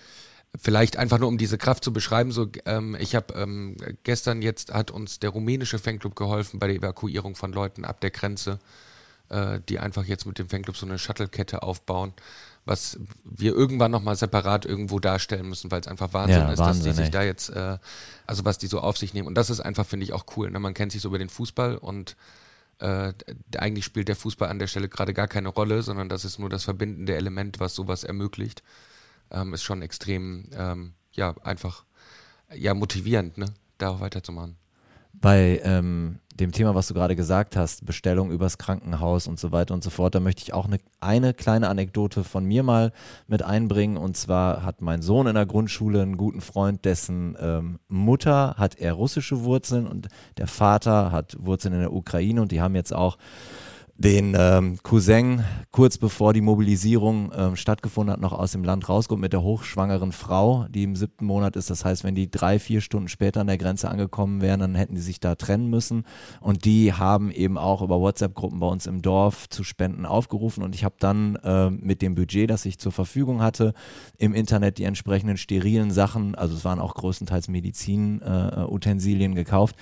vielleicht 0.56 0.98
einfach 0.98 1.18
nur, 1.18 1.30
um 1.30 1.40
diese 1.40 1.58
Kraft 1.58 1.84
zu 1.84 1.92
beschreiben, 1.92 2.32
so, 2.32 2.48
ähm, 2.66 2.96
ich 3.00 3.16
habe 3.16 3.34
ähm, 3.34 3.78
gestern 4.04 4.44
jetzt 4.44 4.72
hat 4.72 4.92
uns 4.92 5.20
der 5.20 5.32
rumänische 5.32 5.80
Fanclub 5.80 6.16
geholfen 6.16 6.60
bei 6.60 6.68
der 6.68 6.76
Evakuierung 6.76 7.36
von 7.36 7.52
Leuten 7.52 7.84
ab 7.84 8.00
der 8.02 8.12
Grenze, 8.12 8.60
äh, 9.30 9.60
die 9.68 9.80
einfach 9.80 10.06
jetzt 10.06 10.26
mit 10.26 10.40
dem 10.40 10.50
Fanclub 10.50 10.78
so 10.78 10.86
eine 10.86 10.98
Shuttle-Kette 10.98 11.64
aufbauen, 11.64 12.14
was 12.66 13.00
wir 13.24 13.54
irgendwann 13.54 13.92
nochmal 13.92 14.16
separat 14.16 14.66
irgendwo 14.66 15.00
darstellen 15.00 15.50
müssen, 15.50 15.72
weil 15.72 15.82
es 15.82 15.88
einfach 15.88 16.14
Wahnsinn 16.14 16.42
Ja, 16.42 16.52
ist, 16.52 16.60
Wahnsinn, 16.60 16.86
dass 16.86 16.96
die 16.96 17.02
sich 17.02 17.12
da 17.12 17.24
jetzt, 17.24 17.50
äh, 17.50 17.78
also 18.26 18.46
was 18.46 18.58
die 18.58 18.68
so 18.68 18.80
auf 18.80 18.98
sich 18.98 19.14
nehmen. 19.14 19.28
Und 19.28 19.36
das 19.36 19.50
ist 19.50 19.60
einfach, 19.60 19.86
finde 19.86 20.06
ich, 20.06 20.14
auch 20.14 20.26
cool. 20.38 20.50
Ne? 20.50 20.60
Man 20.60 20.74
kennt 20.74 20.92
sich 20.92 21.02
so 21.02 21.10
über 21.10 21.20
den 21.20 21.30
Fußball 21.30 21.78
und 21.78 22.16
äh, 22.80 23.14
eigentlich 23.58 23.86
spielt 23.86 24.08
der 24.08 24.16
Fußball 24.16 24.50
an 24.50 24.60
der 24.60 24.68
Stelle 24.68 24.90
gerade 24.90 25.14
gar 25.14 25.28
keine 25.28 25.50
Rolle, 25.50 25.84
sondern 25.84 26.10
das 26.10 26.26
ist 26.26 26.40
nur 26.40 26.50
das 26.50 26.64
verbindende 26.64 27.16
Element, 27.16 27.60
was 27.60 27.76
sowas 27.76 28.04
ermöglicht. 28.04 28.64
Ähm, 29.32 29.54
ist 29.54 29.64
schon 29.64 29.82
extrem, 29.82 30.50
ähm, 30.54 30.94
ja, 31.12 31.36
einfach, 31.44 31.86
ja, 32.54 32.74
motivierend, 32.74 33.38
ne? 33.38 33.46
da 33.78 33.90
auch 33.90 34.00
weiterzumachen. 34.00 34.58
Bei 35.14 35.62
ähm, 35.64 36.20
dem 36.40 36.52
Thema, 36.52 36.74
was 36.74 36.88
du 36.88 36.94
gerade 36.94 37.16
gesagt 37.16 37.56
hast, 37.56 37.86
Bestellung 37.86 38.32
übers 38.32 38.58
Krankenhaus 38.58 39.28
und 39.28 39.40
so 39.40 39.52
weiter 39.52 39.74
und 39.74 39.84
so 39.84 39.90
fort, 39.90 40.16
da 40.16 40.20
möchte 40.20 40.42
ich 40.42 40.54
auch 40.54 40.66
eine, 40.66 40.80
eine 41.00 41.34
kleine 41.34 41.70
Anekdote 41.70 42.24
von 42.24 42.44
mir 42.44 42.64
mal 42.64 42.92
mit 43.28 43.44
einbringen. 43.44 43.98
Und 43.98 44.18
zwar 44.18 44.64
hat 44.64 44.82
mein 44.82 45.02
Sohn 45.02 45.28
in 45.28 45.36
der 45.36 45.46
Grundschule 45.46 46.02
einen 46.02 46.18
guten 46.18 46.42
Freund, 46.42 46.86
dessen 46.86 47.38
ähm, 47.40 47.80
Mutter 47.88 48.56
hat 48.58 48.76
eher 48.76 48.94
russische 48.94 49.44
Wurzeln 49.44 49.88
und 49.88 50.08
der 50.38 50.48
Vater 50.48 51.12
hat 51.12 51.38
Wurzeln 51.40 51.76
in 51.76 51.82
der 51.82 51.94
Ukraine 51.94 52.42
und 52.42 52.52
die 52.52 52.62
haben 52.62 52.76
jetzt 52.76 52.94
auch 52.94 53.18
den 53.96 54.36
ähm, 54.38 54.80
Cousin 54.82 55.44
kurz 55.72 55.98
bevor 55.98 56.34
die 56.34 56.42
Mobilisierung 56.42 57.32
ähm, 57.36 57.56
stattgefunden 57.56 58.12
hat, 58.12 58.20
noch 58.20 58.34
aus 58.34 58.52
dem 58.52 58.64
Land 58.64 58.90
rausgeholt 58.90 59.22
mit 59.22 59.34
der 59.34 59.44
hochschwangeren 59.44 60.12
Frau, 60.12 60.66
die 60.70 60.84
im 60.84 60.96
siebten 60.96 61.26
Monat 61.26 61.56
ist. 61.56 61.70
Das 61.70 61.86
heißt, 61.86 62.04
wenn 62.04 62.16
die 62.16 62.30
drei, 62.30 62.58
vier 62.58 62.82
Stunden 62.82 63.08
später 63.08 63.42
an 63.42 63.48
der 63.48 63.60
Grenze 63.60 63.90
angekommen 63.90 64.42
wären, 64.42 64.60
dann 64.60 64.76
hätten 64.76 64.96
die 64.96 65.02
sich 65.02 65.20
da 65.20 65.36
trennen 65.36 65.70
müssen. 65.70 66.06
Und 66.42 66.66
die 66.66 66.94
haben 66.94 67.32
eben 67.32 67.58
auch 67.58 67.82
über 67.82 68.00
WhatsApp-Gruppen 68.00 68.60
bei 68.60 68.68
uns 68.68 68.88
im 68.88 69.02
Dorf 69.02 69.48
zu 69.50 69.64
Spenden 69.64 70.06
aufgerufen. 70.06 70.64
Und 70.64 70.74
ich 70.74 70.84
habe 70.84 70.96
dann 71.00 71.38
ähm, 71.44 71.80
mit 71.84 72.02
dem 72.02 72.16
Budget, 72.16 72.50
das 72.50 72.66
ich 72.66 72.80
zur 72.80 72.92
Verfügung 72.92 73.42
hatte, 73.42 73.74
im 74.18 74.34
Internet 74.34 74.80
die 74.80 74.86
entsprechenden 74.86 75.38
sterilen 75.38 75.92
Sachen, 75.92 76.34
also 76.36 76.56
es 76.56 76.66
waren 76.66 76.80
auch 76.80 76.96
größtenteils 76.96 77.48
Medizin-Utensilien 77.48 78.70
äh, 78.70 78.74
Utensilien 78.74 79.36
gekauft. 79.36 79.76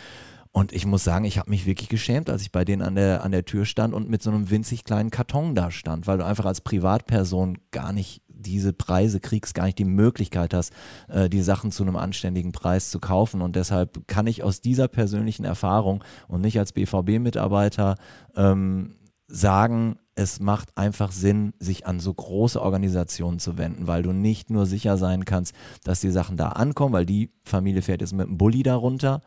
Und 0.54 0.74
ich 0.74 0.86
muss 0.86 1.04
sagen, 1.04 1.24
ich 1.24 1.38
habe 1.38 1.50
mich 1.50 1.66
wirklich 1.66 1.88
geschämt, 1.88 2.30
als 2.30 2.42
ich 2.42 2.52
bei 2.52 2.66
denen 2.66 2.82
an 2.82 2.96
der, 2.96 3.24
an 3.24 3.32
der 3.32 3.46
Tür 3.46 3.66
stand 3.66 3.94
und 3.94 4.10
mit 4.10 4.22
so 4.22 4.32
einem 4.32 4.50
winzig 4.50 4.84
kleinen 4.84 5.10
Karton 5.10 5.56
da 5.56 5.72
stand, 5.72 6.08
weil 6.08 6.18
du 6.18 6.26
einfach 6.26 6.46
als 6.46 6.60
Privatperson 6.60 7.58
gar 7.72 7.94
nicht 7.94 8.22
diese 8.28 8.74
Preise 8.74 9.20
kriegst, 9.20 9.54
gar 9.54 9.66
nicht 9.66 9.80
die 9.80 9.86
Möglichkeit 9.86 10.54
hast, 10.54 10.74
äh, 11.08 11.30
die 11.30 11.42
Sachen 11.42 11.72
zu 11.72 11.84
einem 11.84 11.96
anständigen 11.96 12.52
Preis 12.52 12.90
zu 12.90 13.00
kaufen. 13.00 13.42
Und 13.42 13.56
deshalb 13.56 14.08
kann 14.08 14.28
ich 14.28 14.44
aus 14.44 14.62
dieser 14.62 14.88
persönlichen 14.88 15.46
Erfahrung 15.46 16.04
und 16.28 16.42
nicht 16.42 16.60
als 16.60 16.74
BVB-Mitarbeiter 16.74 17.96
ähm, 18.36 18.96
sagen, 19.28 19.98
es 20.16 20.40
macht 20.40 20.78
einfach 20.78 21.12
Sinn, 21.12 21.54
sich 21.60 21.88
an 21.88 22.00
so 22.00 22.14
große 22.14 22.62
Organisationen 22.62 23.40
zu 23.40 23.58
wenden, 23.58 23.88
weil 23.88 24.04
du 24.04 24.12
nicht 24.12 24.50
nur 24.50 24.66
sicher 24.66 24.98
sein 24.98 25.24
kannst, 25.24 25.56
dass 25.84 26.02
die 26.02 26.12
Sachen 26.12 26.36
da 26.36 26.50
ankommen, 26.50 26.94
weil 26.94 27.06
die 27.06 27.32
Familie 27.46 27.82
fährt 27.82 28.02
jetzt 28.02 28.14
mit 28.14 28.28
dem 28.28 28.38
Bulli 28.38 28.64
da 28.64 28.76
runter, 28.76 29.22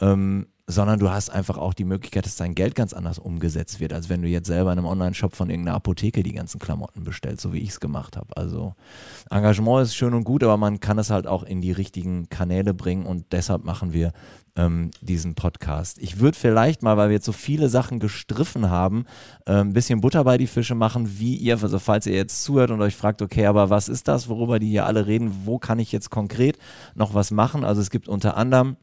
ähm, 0.00 0.46
sondern 0.66 1.00
du 1.00 1.10
hast 1.10 1.30
einfach 1.30 1.58
auch 1.58 1.74
die 1.74 1.84
Möglichkeit, 1.84 2.24
dass 2.24 2.36
dein 2.36 2.54
Geld 2.54 2.74
ganz 2.74 2.92
anders 2.92 3.18
umgesetzt 3.18 3.80
wird, 3.80 3.92
als 3.92 4.08
wenn 4.08 4.22
du 4.22 4.28
jetzt 4.28 4.46
selber 4.46 4.72
in 4.72 4.78
einem 4.78 4.86
Online-Shop 4.86 5.34
von 5.34 5.50
irgendeiner 5.50 5.76
Apotheke 5.76 6.22
die 6.22 6.32
ganzen 6.32 6.60
Klamotten 6.60 7.02
bestellst, 7.02 7.42
so 7.42 7.52
wie 7.52 7.58
ich 7.58 7.70
es 7.70 7.80
gemacht 7.80 8.16
habe. 8.16 8.36
Also 8.36 8.74
Engagement 9.30 9.82
ist 9.82 9.96
schön 9.96 10.14
und 10.14 10.24
gut, 10.24 10.44
aber 10.44 10.56
man 10.56 10.78
kann 10.78 10.98
es 10.98 11.10
halt 11.10 11.26
auch 11.26 11.42
in 11.42 11.60
die 11.60 11.72
richtigen 11.72 12.28
Kanäle 12.28 12.74
bringen 12.74 13.06
und 13.06 13.26
deshalb 13.32 13.64
machen 13.64 13.92
wir 13.92 14.12
ähm, 14.54 14.90
diesen 15.00 15.34
Podcast. 15.34 15.98
Ich 15.98 16.20
würde 16.20 16.38
vielleicht 16.38 16.82
mal, 16.82 16.96
weil 16.96 17.08
wir 17.08 17.14
jetzt 17.14 17.26
so 17.26 17.32
viele 17.32 17.68
Sachen 17.68 17.98
gestriffen 17.98 18.70
haben, 18.70 19.06
äh, 19.46 19.54
ein 19.54 19.72
bisschen 19.72 20.00
Butter 20.00 20.22
bei 20.24 20.38
die 20.38 20.46
Fische 20.46 20.74
machen, 20.74 21.18
wie 21.18 21.36
ihr, 21.36 21.60
also 21.60 21.78
falls 21.78 22.06
ihr 22.06 22.14
jetzt 22.14 22.44
zuhört 22.44 22.70
und 22.70 22.80
euch 22.82 22.94
fragt, 22.94 23.22
okay, 23.22 23.46
aber 23.46 23.70
was 23.70 23.88
ist 23.88 24.08
das, 24.08 24.28
worüber 24.28 24.58
die 24.58 24.68
hier 24.68 24.86
alle 24.86 25.06
reden, 25.06 25.42
wo 25.44 25.58
kann 25.58 25.78
ich 25.78 25.90
jetzt 25.90 26.10
konkret 26.10 26.58
noch 26.94 27.14
was 27.14 27.30
machen? 27.30 27.64
Also 27.64 27.80
es 27.80 27.90
gibt 27.90 28.08
unter 28.08 28.36
anderem 28.36 28.76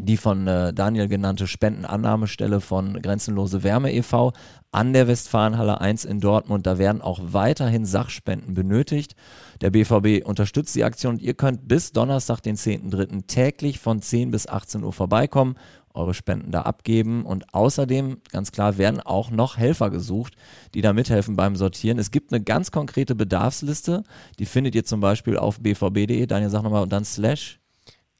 die 0.00 0.16
von 0.16 0.46
äh, 0.46 0.72
Daniel 0.72 1.08
genannte 1.08 1.46
Spendenannahmestelle 1.46 2.60
von 2.60 3.00
Grenzenlose 3.00 3.62
Wärme 3.62 3.92
e.V. 3.92 4.32
an 4.72 4.92
der 4.92 5.06
Westfalenhalle 5.06 5.80
1 5.80 6.04
in 6.04 6.20
Dortmund. 6.20 6.66
Da 6.66 6.78
werden 6.78 7.00
auch 7.00 7.20
weiterhin 7.22 7.84
Sachspenden 7.84 8.54
benötigt. 8.54 9.14
Der 9.60 9.70
BVB 9.70 10.26
unterstützt 10.26 10.74
die 10.74 10.84
Aktion 10.84 11.14
und 11.14 11.22
ihr 11.22 11.34
könnt 11.34 11.68
bis 11.68 11.92
Donnerstag, 11.92 12.40
den 12.40 12.56
10.3. 12.56 13.26
täglich 13.26 13.78
von 13.78 14.02
10 14.02 14.30
bis 14.30 14.48
18 14.48 14.82
Uhr 14.82 14.92
vorbeikommen, 14.92 15.54
eure 15.94 16.12
Spenden 16.12 16.50
da 16.50 16.62
abgeben 16.62 17.24
und 17.24 17.54
außerdem, 17.54 18.18
ganz 18.32 18.50
klar, 18.50 18.78
werden 18.78 19.00
auch 19.00 19.30
noch 19.30 19.56
Helfer 19.56 19.90
gesucht, 19.90 20.34
die 20.74 20.80
da 20.80 20.92
mithelfen 20.92 21.36
beim 21.36 21.54
Sortieren. 21.54 22.00
Es 22.00 22.10
gibt 22.10 22.32
eine 22.32 22.42
ganz 22.42 22.72
konkrete 22.72 23.14
Bedarfsliste, 23.14 24.02
die 24.40 24.46
findet 24.46 24.74
ihr 24.74 24.84
zum 24.84 25.00
Beispiel 25.00 25.38
auf 25.38 25.60
bvb.de. 25.60 26.26
Daniel, 26.26 26.50
sag 26.50 26.64
nochmal, 26.64 26.82
und 26.82 26.92
dann 26.92 27.04
slash 27.04 27.60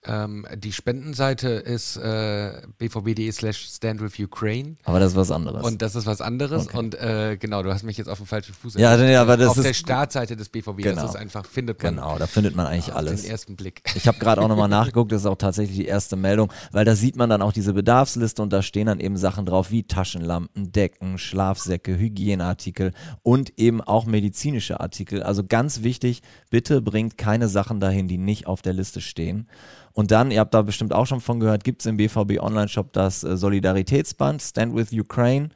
ähm, 0.06 0.46
die 0.56 0.72
Spendenseite 0.72 1.48
ist 1.48 1.96
äh, 1.96 2.62
bvb.de 2.78 3.30
slash 3.32 3.68
stand 3.74 4.00
with 4.00 4.18
Ukraine. 4.18 4.76
Aber 4.84 5.00
das 5.00 5.12
ist 5.12 5.16
was 5.16 5.30
anderes. 5.30 5.64
Und 5.64 5.80
das 5.80 5.94
ist 5.94 6.06
was 6.06 6.20
anderes. 6.20 6.66
Okay. 6.68 6.78
Und 6.78 6.94
äh, 6.94 7.36
genau, 7.38 7.62
du 7.62 7.72
hast 7.72 7.84
mich 7.84 7.96
jetzt 7.96 8.08
auf 8.08 8.18
dem 8.18 8.26
falschen 8.26 8.54
Fuß 8.54 8.74
Ja, 8.74 8.96
nee, 8.96 9.16
aber 9.16 9.36
das 9.36 9.50
auf 9.50 9.56
ist 9.58 9.64
der 9.64 9.74
Startseite 9.74 10.36
des 10.36 10.48
BVB. 10.48 10.78
Genau. 10.78 11.02
Das 11.02 11.10
ist 11.10 11.16
einfach, 11.16 11.46
findet 11.46 11.82
man. 11.82 11.94
Genau, 11.96 12.18
da 12.18 12.26
findet 12.26 12.54
man 12.54 12.66
eigentlich 12.66 12.92
auf 12.92 12.98
alles. 12.98 13.22
den 13.22 13.30
ersten 13.30 13.56
Blick. 13.56 13.82
Ich 13.94 14.06
habe 14.06 14.18
gerade 14.18 14.42
auch 14.42 14.48
nochmal 14.48 14.68
nachgeguckt, 14.74 15.12
das 15.12 15.22
ist 15.22 15.26
auch 15.26 15.36
tatsächlich 15.36 15.76
die 15.76 15.86
erste 15.86 16.16
Meldung, 16.16 16.52
weil 16.72 16.84
da 16.84 16.94
sieht 16.94 17.16
man 17.16 17.30
dann 17.30 17.40
auch 17.40 17.52
diese 17.52 17.72
Bedarfsliste 17.72 18.42
und 18.42 18.52
da 18.52 18.62
stehen 18.62 18.86
dann 18.86 19.00
eben 19.00 19.16
Sachen 19.16 19.46
drauf 19.46 19.70
wie 19.70 19.84
Taschenlampen, 19.84 20.72
Decken, 20.72 21.18
Schlafsäcke, 21.18 21.96
Hygieneartikel 21.98 22.92
und 23.22 23.58
eben 23.58 23.80
auch 23.80 24.04
medizinische 24.04 24.80
Artikel. 24.80 25.22
Also 25.22 25.44
ganz 25.44 25.82
wichtig, 25.82 26.22
bitte 26.50 26.82
bringt 26.82 27.16
keine 27.16 27.48
Sachen 27.48 27.80
dahin, 27.80 28.08
die 28.08 28.18
nicht 28.18 28.46
auf 28.46 28.60
der 28.60 28.74
Liste 28.74 29.00
stehen. 29.00 29.48
Und 29.94 30.10
dann, 30.10 30.32
ihr 30.32 30.40
habt 30.40 30.52
da 30.52 30.62
bestimmt 30.62 30.92
auch 30.92 31.06
schon 31.06 31.20
von 31.20 31.40
gehört, 31.40 31.62
gibt 31.62 31.80
es 31.80 31.86
im 31.86 31.96
BVB 31.96 32.40
Online-Shop 32.40 32.92
das 32.92 33.22
äh, 33.22 33.36
Solidaritätsband 33.36 34.42
Stand 34.42 34.74
with 34.74 34.92
Ukraine 34.92 35.50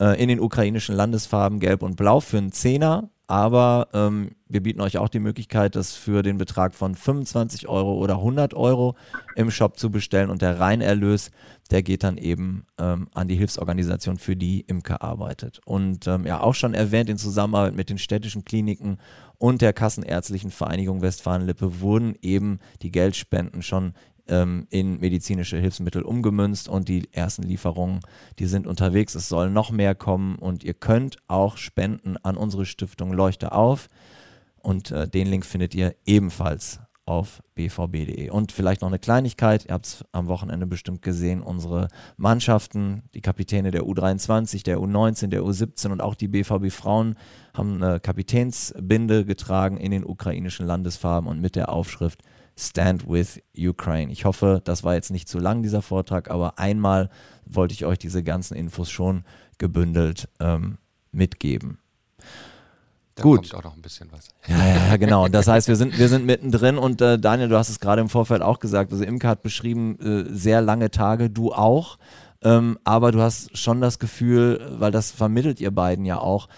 äh, 0.00 0.20
in 0.20 0.28
den 0.28 0.40
ukrainischen 0.40 0.94
Landesfarben 0.94 1.60
Gelb 1.60 1.82
und 1.82 1.96
Blau 1.96 2.20
für 2.20 2.38
einen 2.38 2.52
Zehner. 2.52 3.10
Aber 3.26 3.88
ähm, 3.94 4.32
wir 4.48 4.62
bieten 4.62 4.82
euch 4.82 4.98
auch 4.98 5.08
die 5.08 5.18
Möglichkeit, 5.18 5.76
das 5.76 5.94
für 5.94 6.22
den 6.22 6.36
Betrag 6.36 6.74
von 6.74 6.94
25 6.94 7.68
Euro 7.68 7.94
oder 7.94 8.16
100 8.16 8.52
Euro 8.52 8.96
im 9.34 9.50
Shop 9.50 9.78
zu 9.78 9.90
bestellen. 9.90 10.28
Und 10.28 10.42
der 10.42 10.60
Reinerlös, 10.60 11.30
der 11.70 11.82
geht 11.82 12.04
dann 12.04 12.18
eben 12.18 12.66
ähm, 12.78 13.08
an 13.14 13.26
die 13.26 13.36
Hilfsorganisation, 13.36 14.18
für 14.18 14.36
die 14.36 14.60
Imke 14.60 15.00
arbeitet. 15.00 15.60
Und 15.64 16.06
ähm, 16.06 16.26
ja, 16.26 16.40
auch 16.40 16.54
schon 16.54 16.74
erwähnt, 16.74 17.08
in 17.08 17.16
Zusammenarbeit 17.16 17.74
mit 17.74 17.88
den 17.88 17.98
städtischen 17.98 18.44
Kliniken 18.44 18.98
und 19.38 19.62
der 19.62 19.72
Kassenärztlichen 19.72 20.50
Vereinigung 20.50 21.00
Westfalen-Lippe 21.00 21.80
wurden 21.80 22.14
eben 22.20 22.60
die 22.82 22.92
Geldspenden 22.92 23.62
schon 23.62 23.94
ähm, 24.28 24.66
in 24.70 25.00
medizinische 25.00 25.58
Hilfsmittel 25.58 26.02
umgemünzt 26.02 26.68
und 26.68 26.88
die 26.88 27.08
ersten 27.12 27.42
Lieferungen, 27.42 28.00
die 28.38 28.46
sind 28.46 28.66
unterwegs. 28.66 29.14
Es 29.14 29.28
soll 29.28 29.50
noch 29.50 29.70
mehr 29.70 29.94
kommen 29.94 30.36
und 30.36 30.64
ihr 30.64 30.74
könnt 30.74 31.18
auch 31.28 31.56
spenden 31.56 32.16
an 32.18 32.36
unsere 32.36 32.66
Stiftung 32.66 33.12
Leuchte 33.12 33.52
auf 33.52 33.88
und 34.60 34.90
äh, 34.90 35.06
den 35.08 35.26
Link 35.26 35.44
findet 35.44 35.74
ihr 35.74 35.94
ebenfalls 36.06 36.80
auf 37.06 37.42
bvb.de. 37.54 38.30
Und 38.30 38.50
vielleicht 38.50 38.80
noch 38.80 38.88
eine 38.88 38.98
Kleinigkeit, 38.98 39.66
ihr 39.66 39.74
habt 39.74 39.86
es 39.86 40.04
am 40.12 40.26
Wochenende 40.26 40.66
bestimmt 40.66 41.02
gesehen, 41.02 41.42
unsere 41.42 41.88
Mannschaften, 42.16 43.02
die 43.12 43.20
Kapitäne 43.20 43.70
der 43.70 43.82
U23, 43.82 44.64
der 44.64 44.78
U19, 44.78 45.28
der 45.28 45.42
U17 45.42 45.92
und 45.92 46.00
auch 46.00 46.14
die 46.14 46.28
BVB 46.28 46.70
Frauen 46.70 47.16
haben 47.52 47.82
eine 47.82 48.00
Kapitänsbinde 48.00 49.24
getragen 49.24 49.76
in 49.76 49.90
den 49.90 50.04
ukrainischen 50.04 50.66
Landesfarben 50.66 51.28
und 51.28 51.40
mit 51.40 51.56
der 51.56 51.68
Aufschrift 51.68 52.22
Stand 52.56 53.08
with 53.08 53.40
Ukraine. 53.56 54.12
Ich 54.12 54.24
hoffe, 54.24 54.60
das 54.64 54.84
war 54.84 54.94
jetzt 54.94 55.10
nicht 55.10 55.28
zu 55.28 55.38
lang, 55.38 55.62
dieser 55.62 55.82
Vortrag, 55.82 56.30
aber 56.30 56.58
einmal 56.58 57.10
wollte 57.46 57.74
ich 57.74 57.84
euch 57.84 57.98
diese 57.98 58.22
ganzen 58.22 58.56
Infos 58.56 58.90
schon 58.90 59.24
gebündelt 59.58 60.28
ähm, 60.40 60.78
mitgeben. 61.12 61.78
Da 63.16 63.22
Gut. 63.22 63.50
kommt 63.50 63.54
auch 63.54 63.64
noch 63.64 63.76
ein 63.76 63.82
bisschen 63.82 64.10
was. 64.10 64.28
Ja, 64.48 64.88
ja, 64.88 64.96
genau. 64.96 65.28
Das 65.28 65.46
heißt, 65.46 65.68
wir 65.68 65.76
sind, 65.76 65.98
wir 65.98 66.08
sind 66.08 66.26
mittendrin 66.26 66.78
und 66.78 67.00
äh, 67.00 67.18
Daniel, 67.18 67.48
du 67.48 67.56
hast 67.56 67.68
es 67.68 67.80
gerade 67.80 68.00
im 68.02 68.08
Vorfeld 68.08 68.42
auch 68.42 68.58
gesagt. 68.58 68.92
Also 68.92 69.04
Imke 69.04 69.28
hat 69.28 69.42
beschrieben, 69.42 69.98
äh, 70.00 70.34
sehr 70.34 70.60
lange 70.60 70.90
Tage, 70.90 71.30
du 71.30 71.52
auch. 71.52 71.98
Ähm, 72.42 72.78
aber 72.84 73.10
du 73.12 73.20
hast 73.20 73.56
schon 73.56 73.80
das 73.80 73.98
Gefühl, 73.98 74.60
weil 74.78 74.90
das 74.90 75.10
vermittelt 75.10 75.60
ihr 75.60 75.70
beiden 75.70 76.04
ja 76.04 76.18
auch, 76.18 76.48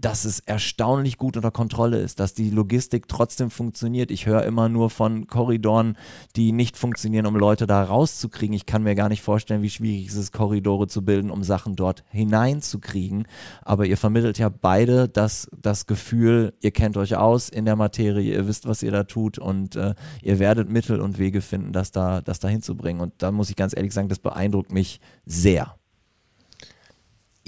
dass 0.00 0.24
es 0.24 0.38
erstaunlich 0.40 1.18
gut 1.18 1.36
unter 1.36 1.50
Kontrolle 1.50 1.98
ist, 1.98 2.20
dass 2.20 2.32
die 2.32 2.50
Logistik 2.50 3.08
trotzdem 3.08 3.50
funktioniert. 3.50 4.10
Ich 4.10 4.26
höre 4.26 4.44
immer 4.44 4.68
nur 4.68 4.90
von 4.90 5.26
Korridoren, 5.26 5.96
die 6.36 6.52
nicht 6.52 6.76
funktionieren, 6.76 7.26
um 7.26 7.36
Leute 7.36 7.66
da 7.66 7.82
rauszukriegen. 7.82 8.54
Ich 8.54 8.66
kann 8.66 8.84
mir 8.84 8.94
gar 8.94 9.08
nicht 9.08 9.22
vorstellen, 9.22 9.62
wie 9.62 9.70
schwierig 9.70 10.08
es 10.08 10.14
ist, 10.14 10.32
Korridore 10.32 10.86
zu 10.86 11.04
bilden, 11.04 11.30
um 11.30 11.42
Sachen 11.42 11.74
dort 11.74 12.04
hineinzukriegen. 12.10 13.26
Aber 13.62 13.86
ihr 13.86 13.96
vermittelt 13.96 14.38
ja 14.38 14.48
beide 14.48 15.08
das, 15.08 15.48
das 15.60 15.86
Gefühl, 15.86 16.54
ihr 16.60 16.70
kennt 16.70 16.96
euch 16.96 17.16
aus 17.16 17.48
in 17.48 17.64
der 17.64 17.76
Materie, 17.76 18.34
ihr 18.34 18.46
wisst, 18.46 18.68
was 18.68 18.82
ihr 18.82 18.92
da 18.92 19.02
tut 19.04 19.38
und 19.38 19.74
äh, 19.74 19.94
ihr 20.22 20.38
werdet 20.38 20.70
Mittel 20.70 21.00
und 21.00 21.18
Wege 21.18 21.40
finden, 21.40 21.72
das 21.72 21.90
da, 21.90 22.20
das 22.20 22.38
da 22.38 22.48
hinzubringen. 22.48 23.02
Und 23.02 23.14
da 23.18 23.32
muss 23.32 23.50
ich 23.50 23.56
ganz 23.56 23.76
ehrlich 23.76 23.92
sagen, 23.92 24.08
das 24.08 24.20
beeindruckt 24.20 24.72
mich 24.72 25.00
sehr. 25.26 25.74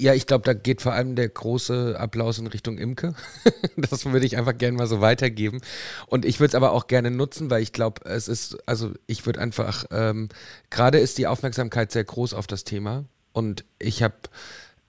Ja, 0.01 0.15
ich 0.15 0.27
glaube, 0.27 0.45
da 0.45 0.55
geht 0.55 0.81
vor 0.81 0.95
allem 0.95 1.15
der 1.15 1.29
große 1.29 1.95
Applaus 1.99 2.39
in 2.39 2.47
Richtung 2.47 2.79
Imke. 2.79 3.15
das 3.77 4.07
würde 4.07 4.25
ich 4.25 4.39
einfach 4.39 4.57
gerne 4.57 4.79
mal 4.79 4.87
so 4.87 5.03
weitergeben. 5.03 5.61
Und 6.07 6.25
ich 6.25 6.41
würde 6.41 6.49
es 6.49 6.55
aber 6.55 6.73
auch 6.73 6.87
gerne 6.87 7.11
nutzen, 7.11 7.51
weil 7.51 7.63
ich 7.63 7.75
glaube, 7.75 8.09
es 8.09 8.27
ist, 8.27 8.57
also 8.65 8.93
ich 9.07 9.27
würde 9.27 9.41
einfach, 9.41 9.85
ähm, 9.91 10.31
gerade 10.71 10.99
ist 10.99 11.19
die 11.19 11.27
Aufmerksamkeit 11.27 11.93
sehr 11.93 12.05
groß 12.05 12.33
auf 12.33 12.47
das 12.47 12.65
Thema. 12.65 13.05
Und 13.33 13.67
ich 13.79 14.03
habe, 14.03 14.15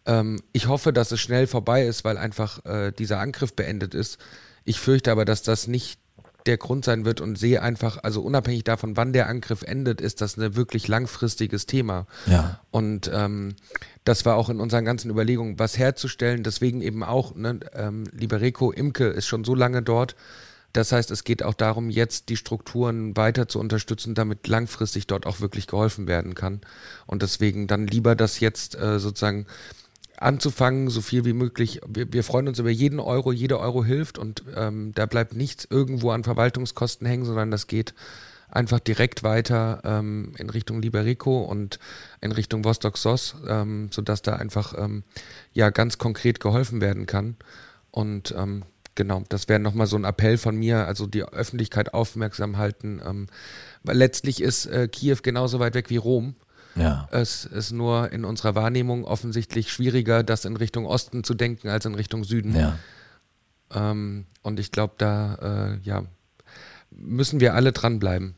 ähm, 0.06 0.42
ich 0.54 0.68
hoffe, 0.68 0.94
dass 0.94 1.12
es 1.12 1.20
schnell 1.20 1.46
vorbei 1.46 1.86
ist, 1.86 2.06
weil 2.06 2.18
einfach 2.18 2.64
äh, 2.64 2.92
dieser 2.92 3.20
Angriff 3.20 3.54
beendet 3.54 3.94
ist. 3.94 4.18
Ich 4.64 4.80
fürchte 4.80 5.12
aber, 5.12 5.26
dass 5.26 5.44
das 5.44 5.68
nicht 5.68 6.00
der 6.46 6.58
Grund 6.58 6.86
sein 6.86 7.06
wird 7.06 7.22
und 7.22 7.38
sehe 7.38 7.62
einfach, 7.62 8.00
also 8.04 8.22
unabhängig 8.22 8.64
davon, 8.64 8.98
wann 8.98 9.14
der 9.14 9.28
Angriff 9.28 9.64
endet, 9.64 10.02
ist 10.02 10.22
das 10.22 10.38
ein 10.38 10.56
wirklich 10.56 10.88
langfristiges 10.88 11.66
Thema. 11.66 12.08
Ja. 12.28 12.60
Und 12.72 13.10
ähm, 13.14 13.56
das 14.04 14.26
war 14.26 14.36
auch 14.36 14.50
in 14.50 14.60
unseren 14.60 14.86
ganzen 14.86 15.12
Überlegungen, 15.12 15.60
was 15.60 15.78
herzustellen. 15.78 16.44
Deswegen 16.44 16.82
eben 16.82 17.04
auch, 17.04 17.36
ne, 17.36 17.60
ähm, 17.74 18.06
Liberico 18.12 18.72
Imke 18.72 19.08
ist 19.08 19.28
schon 19.28 19.44
so 19.44 19.56
lange 19.56 19.82
dort. 19.82 20.16
Das 20.74 20.92
heißt, 20.92 21.12
es 21.12 21.24
geht 21.24 21.44
auch 21.44 21.54
darum, 21.54 21.90
jetzt 21.90 22.30
die 22.30 22.38
Strukturen 22.38 23.18
weiter 23.18 23.48
zu 23.48 23.60
unterstützen, 23.60 24.16
damit 24.16 24.48
langfristig 24.48 25.06
dort 25.06 25.26
auch 25.26 25.42
wirklich 25.42 25.68
geholfen 25.68 26.08
werden 26.08 26.34
kann. 26.34 26.62
Und 27.06 27.22
deswegen 27.22 27.68
dann 27.68 27.88
lieber 27.88 28.16
das 28.16 28.40
jetzt 28.40 28.76
äh, 28.76 29.00
sozusagen 29.00 29.48
anzufangen, 30.22 30.90
so 30.90 31.02
viel 31.02 31.26
wie 31.26 31.34
möglich. 31.34 31.82
Wir, 31.88 32.12
wir, 32.14 32.24
freuen 32.24 32.48
uns 32.48 32.60
über 32.60 32.70
jeden 32.70 33.00
Euro, 33.00 33.32
jeder 33.32 33.60
Euro 33.60 33.84
hilft 33.84 34.18
und 34.18 34.44
ähm, 34.56 34.92
da 34.94 35.06
bleibt 35.08 35.36
nichts 35.36 35.68
irgendwo 35.70 36.12
an 36.12 36.24
Verwaltungskosten 36.24 37.08
hängen, 37.08 37.26
sondern 37.26 37.50
das 37.50 37.68
geht 37.68 37.96
einfach 38.50 38.80
direkt 38.80 39.24
weiter 39.24 39.82
ähm, 39.84 40.34
in 40.38 40.50
Richtung 40.50 40.82
Liberico 40.82 41.42
und 41.42 41.80
in 42.20 42.32
Richtung 42.32 42.64
Vostok 42.64 42.98
SOS, 42.98 43.36
ähm, 43.48 43.90
sodass 43.92 44.22
da 44.22 44.36
einfach 44.36 44.76
ähm, 44.78 45.04
ja 45.54 45.70
ganz 45.70 45.98
konkret 45.98 46.40
geholfen 46.40 46.82
werden 46.82 47.08
kann. 47.08 47.36
Und 47.90 48.36
ähm, 48.38 48.64
genau, 48.94 49.24
das 49.30 49.50
wäre 49.50 49.60
nochmal 49.60 49.88
so 49.88 49.96
ein 49.96 50.04
Appell 50.04 50.38
von 50.38 50.56
mir, 50.56 50.86
also 50.86 51.08
die 51.08 51.24
Öffentlichkeit 51.24 51.94
aufmerksam 51.94 52.58
halten. 52.58 53.02
Ähm, 53.04 53.28
weil 53.84 53.98
letztlich 53.98 54.42
ist 54.42 54.68
äh, 54.68 54.88
Kiew 54.88 55.18
genauso 55.24 55.60
weit 55.60 55.74
weg 55.74 55.90
wie 55.90 55.98
Rom. 55.98 56.36
Ja. 56.76 57.08
Es 57.12 57.46
ist 57.46 57.72
nur 57.72 58.12
in 58.12 58.24
unserer 58.26 58.56
Wahrnehmung 58.56 59.04
offensichtlich 59.04 59.72
schwieriger, 59.72 60.24
das 60.24 60.46
in 60.46 60.56
Richtung 60.56 60.86
Osten 60.86 61.24
zu 61.24 61.34
denken 61.34 61.70
als 61.70 61.86
in 61.86 61.96
Richtung 61.96 62.24
Süden. 62.24 62.56
Ja. 62.56 62.78
Ähm, 63.74 64.26
und 64.42 64.60
ich 64.60 64.72
glaube, 64.72 64.94
da 64.98 65.74
äh, 65.74 65.78
ja, 65.84 66.04
müssen 66.92 67.40
wir 67.40 67.54
alle 67.56 67.72
dranbleiben. 67.72 68.36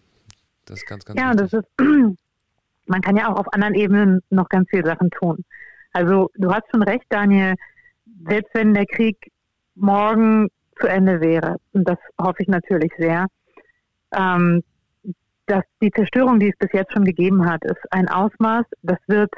Das 0.66 0.80
ist 0.80 0.88
ganz, 0.88 1.06
ganz 1.06 1.20
Ja, 1.20 1.32
wichtig. 1.34 1.52
das 1.52 1.64
ist, 1.64 1.70
man 2.88 3.02
kann 3.02 3.18
ja 3.18 3.32
auch 3.32 3.38
auf 3.40 3.54
anderen 3.54 3.76
Ebenen 3.76 4.22
noch 4.30 4.50
ganz 4.50 4.68
viele 4.70 4.86
Sachen 4.86 5.10
tun. 5.12 5.44
Also 5.92 6.30
du 6.36 6.52
hast 6.52 6.64
schon 6.72 6.84
recht, 6.84 7.06
Daniel, 7.10 7.56
selbst 8.28 8.50
wenn 8.54 8.74
der 8.74 8.86
Krieg 8.86 9.32
morgen 9.76 10.50
zu 10.80 10.88
Ende 10.88 11.22
wäre, 11.22 11.58
und 11.74 11.88
das 11.88 11.98
hoffe 12.20 12.42
ich 12.42 12.48
natürlich 12.48 12.92
sehr, 12.98 13.28
ähm, 14.16 14.64
dass 15.46 15.64
die 15.82 15.92
Zerstörung, 15.92 16.40
die 16.40 16.50
es 16.50 16.58
bis 16.58 16.72
jetzt 16.74 16.94
schon 16.94 17.04
gegeben 17.04 17.46
hat, 17.50 17.64
ist 17.66 17.82
ein 17.92 18.08
Ausmaß, 18.08 18.66
das 18.82 19.00
wird, 19.08 19.32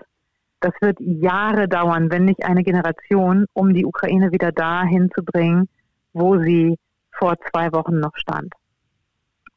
das 0.59 0.73
wird 0.81 0.99
Jahre 0.99 1.67
dauern, 1.67 2.11
wenn 2.11 2.25
nicht 2.25 2.43
eine 2.45 2.63
Generation, 2.63 3.45
um 3.53 3.73
die 3.73 3.85
Ukraine 3.85 4.31
wieder 4.31 4.51
dahin 4.51 5.09
zu 5.15 5.23
bringen, 5.23 5.67
wo 6.13 6.37
sie 6.39 6.77
vor 7.17 7.35
zwei 7.51 7.71
Wochen 7.71 7.99
noch 7.99 8.15
stand. 8.15 8.53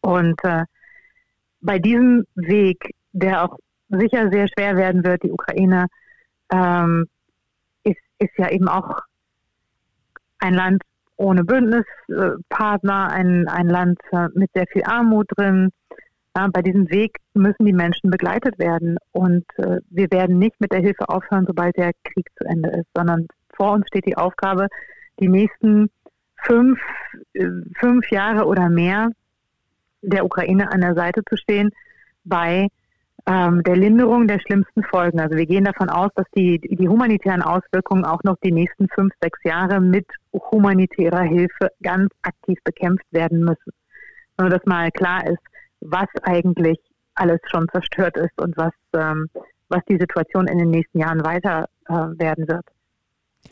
Und 0.00 0.42
äh, 0.44 0.64
bei 1.60 1.78
diesem 1.78 2.24
Weg, 2.34 2.94
der 3.12 3.44
auch 3.44 3.58
sicher 3.88 4.30
sehr 4.30 4.48
schwer 4.48 4.76
werden 4.76 5.04
wird, 5.04 5.22
die 5.22 5.32
Ukraine 5.32 5.86
ähm, 6.52 7.06
ist, 7.82 8.00
ist 8.18 8.36
ja 8.36 8.50
eben 8.50 8.68
auch 8.68 9.00
ein 10.38 10.54
Land 10.54 10.82
ohne 11.16 11.44
Bündnispartner, 11.44 13.10
ein, 13.10 13.48
ein 13.48 13.68
Land 13.68 13.98
äh, 14.12 14.28
mit 14.34 14.50
sehr 14.54 14.66
viel 14.72 14.84
Armut 14.84 15.26
drin. 15.36 15.70
Ja, 16.38 16.46
bei 16.52 16.62
diesem 16.62 16.88
Weg 16.88 17.16
müssen 17.34 17.64
die 17.64 17.72
Menschen 17.72 18.10
begleitet 18.10 18.60
werden. 18.60 18.96
Und 19.10 19.44
äh, 19.56 19.80
wir 19.90 20.08
werden 20.12 20.38
nicht 20.38 20.60
mit 20.60 20.70
der 20.70 20.78
Hilfe 20.78 21.08
aufhören, 21.08 21.46
sobald 21.48 21.76
der 21.76 21.90
Krieg 22.04 22.28
zu 22.36 22.44
Ende 22.44 22.70
ist, 22.70 22.86
sondern 22.94 23.26
vor 23.56 23.72
uns 23.72 23.88
steht 23.88 24.06
die 24.06 24.16
Aufgabe, 24.16 24.68
die 25.18 25.26
nächsten 25.26 25.90
fünf, 26.36 26.78
äh, 27.34 27.48
fünf 27.80 28.08
Jahre 28.12 28.46
oder 28.46 28.68
mehr 28.68 29.08
der 30.02 30.24
Ukraine 30.24 30.70
an 30.70 30.80
der 30.80 30.94
Seite 30.94 31.24
zu 31.28 31.36
stehen 31.36 31.70
bei 32.22 32.68
ähm, 33.26 33.64
der 33.64 33.74
Linderung 33.74 34.28
der 34.28 34.38
schlimmsten 34.38 34.84
Folgen. 34.84 35.18
Also 35.18 35.36
wir 35.36 35.46
gehen 35.46 35.64
davon 35.64 35.90
aus, 35.90 36.12
dass 36.14 36.26
die, 36.36 36.60
die 36.60 36.88
humanitären 36.88 37.42
Auswirkungen 37.42 38.04
auch 38.04 38.22
noch 38.22 38.36
die 38.44 38.52
nächsten 38.52 38.88
fünf, 38.90 39.12
sechs 39.20 39.42
Jahre 39.42 39.80
mit 39.80 40.06
humanitärer 40.32 41.22
Hilfe 41.22 41.70
ganz 41.82 42.12
aktiv 42.22 42.60
bekämpft 42.62 43.06
werden 43.10 43.40
müssen. 43.40 43.72
Nur 44.38 44.50
dass 44.50 44.64
mal 44.66 44.92
klar 44.92 45.26
ist, 45.26 45.42
was 45.80 46.08
eigentlich 46.22 46.78
alles 47.14 47.40
schon 47.50 47.66
zerstört 47.72 48.16
ist 48.16 48.40
und 48.40 48.56
was, 48.56 48.72
ähm, 48.94 49.28
was 49.68 49.82
die 49.88 49.98
Situation 49.98 50.46
in 50.46 50.58
den 50.58 50.70
nächsten 50.70 50.98
Jahren 50.98 51.24
weiter 51.24 51.68
äh, 51.88 51.92
werden 51.92 52.48
wird. 52.48 52.66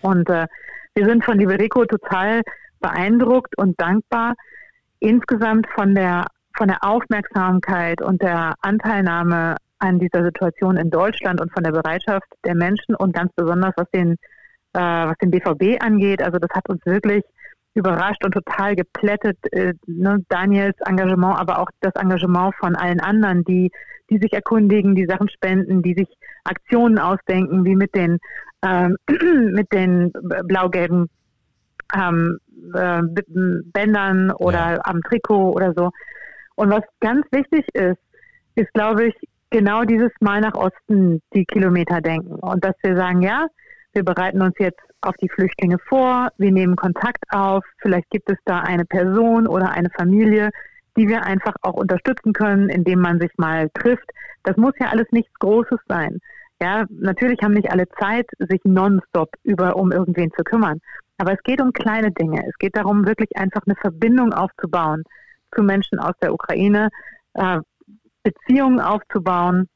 Und 0.02 0.28
äh, 0.30 0.46
wir 0.94 1.06
sind 1.06 1.24
von 1.24 1.38
Liberico 1.38 1.84
total 1.84 2.42
beeindruckt 2.80 3.56
und 3.58 3.80
dankbar 3.80 4.34
insgesamt 5.00 5.66
von 5.74 5.94
der 5.94 6.26
von 6.56 6.68
der 6.68 6.82
Aufmerksamkeit 6.82 8.00
und 8.00 8.22
der 8.22 8.54
Anteilnahme 8.62 9.56
an 9.78 9.98
dieser 9.98 10.24
Situation 10.24 10.76
in 10.76 10.90
Deutschland 10.90 11.40
und 11.40 11.52
von 11.52 11.62
der 11.62 11.72
Bereitschaft 11.72 12.26
der 12.44 12.54
Menschen 12.54 12.94
und 12.94 13.14
ganz 13.14 13.30
besonders 13.34 13.74
was 13.76 13.90
den, 13.90 14.12
äh, 14.72 14.78
was 14.80 15.16
den 15.18 15.30
BVB 15.30 15.82
angeht. 15.82 16.22
Also 16.22 16.38
das 16.38 16.50
hat 16.54 16.68
uns 16.68 16.84
wirklich 16.86 17.22
überrascht 17.76 18.24
und 18.24 18.32
total 18.32 18.74
geplättet. 18.74 19.38
Äh, 19.52 19.74
ne? 19.86 20.24
Daniels 20.28 20.76
Engagement, 20.86 21.38
aber 21.38 21.60
auch 21.60 21.68
das 21.80 21.94
Engagement 21.94 22.54
von 22.56 22.74
allen 22.74 23.00
anderen, 23.00 23.44
die, 23.44 23.70
die 24.10 24.18
sich 24.18 24.32
erkundigen, 24.32 24.94
die 24.94 25.06
Sachen 25.06 25.28
spenden, 25.28 25.82
die 25.82 25.94
sich 25.94 26.08
Aktionen 26.44 26.98
ausdenken, 26.98 27.64
wie 27.64 27.76
mit 27.76 27.94
den, 27.94 28.18
äh, 28.62 28.88
mit 29.52 29.72
den 29.72 30.12
blau-gelben 30.44 31.08
ähm, 31.94 32.38
äh, 32.74 33.02
Bändern 33.72 34.30
oder 34.32 34.74
ja. 34.74 34.80
am 34.84 35.02
Trikot 35.02 35.52
oder 35.52 35.72
so. 35.76 35.90
Und 36.56 36.70
was 36.70 36.82
ganz 37.00 37.26
wichtig 37.30 37.66
ist, 37.74 38.00
ist, 38.54 38.72
glaube 38.72 39.08
ich, 39.08 39.14
genau 39.50 39.84
dieses 39.84 40.10
Mal 40.20 40.40
nach 40.40 40.54
Osten 40.54 41.20
die 41.34 41.44
Kilometer 41.44 42.00
denken. 42.00 42.34
Und 42.34 42.64
dass 42.64 42.74
wir 42.82 42.96
sagen, 42.96 43.22
ja, 43.22 43.46
wir 43.92 44.04
bereiten 44.04 44.42
uns 44.42 44.54
jetzt 44.58 44.80
auf 45.00 45.16
die 45.16 45.28
Flüchtlinge 45.28 45.78
vor, 45.78 46.28
wir 46.38 46.52
nehmen 46.52 46.76
Kontakt 46.76 47.24
auf, 47.30 47.64
vielleicht 47.78 48.10
gibt 48.10 48.30
es 48.30 48.38
da 48.44 48.60
eine 48.60 48.84
Person 48.84 49.46
oder 49.46 49.70
eine 49.70 49.90
Familie, 49.90 50.50
die 50.96 51.08
wir 51.08 51.24
einfach 51.24 51.54
auch 51.62 51.74
unterstützen 51.74 52.32
können, 52.32 52.68
indem 52.68 53.00
man 53.00 53.20
sich 53.20 53.30
mal 53.36 53.68
trifft. 53.74 54.10
Das 54.44 54.56
muss 54.56 54.72
ja 54.80 54.88
alles 54.88 55.06
nichts 55.10 55.32
Großes 55.38 55.78
sein. 55.88 56.18
Ja, 56.60 56.86
natürlich 56.88 57.42
haben 57.42 57.52
nicht 57.52 57.70
alle 57.70 57.88
Zeit, 58.00 58.26
sich 58.38 58.60
nonstop 58.64 59.28
über 59.42 59.76
um 59.76 59.92
irgendwen 59.92 60.32
zu 60.36 60.42
kümmern. 60.42 60.80
Aber 61.18 61.32
es 61.32 61.42
geht 61.42 61.60
um 61.60 61.72
kleine 61.72 62.10
Dinge. 62.12 62.42
Es 62.48 62.56
geht 62.58 62.76
darum, 62.76 63.06
wirklich 63.06 63.28
einfach 63.36 63.60
eine 63.66 63.76
Verbindung 63.76 64.32
aufzubauen 64.32 65.02
zu 65.54 65.62
Menschen 65.62 65.98
aus 65.98 66.14
der 66.22 66.32
Ukraine, 66.32 66.88
äh, 67.34 67.58
Beziehungen 68.22 68.80
aufzubauen, 68.80 69.68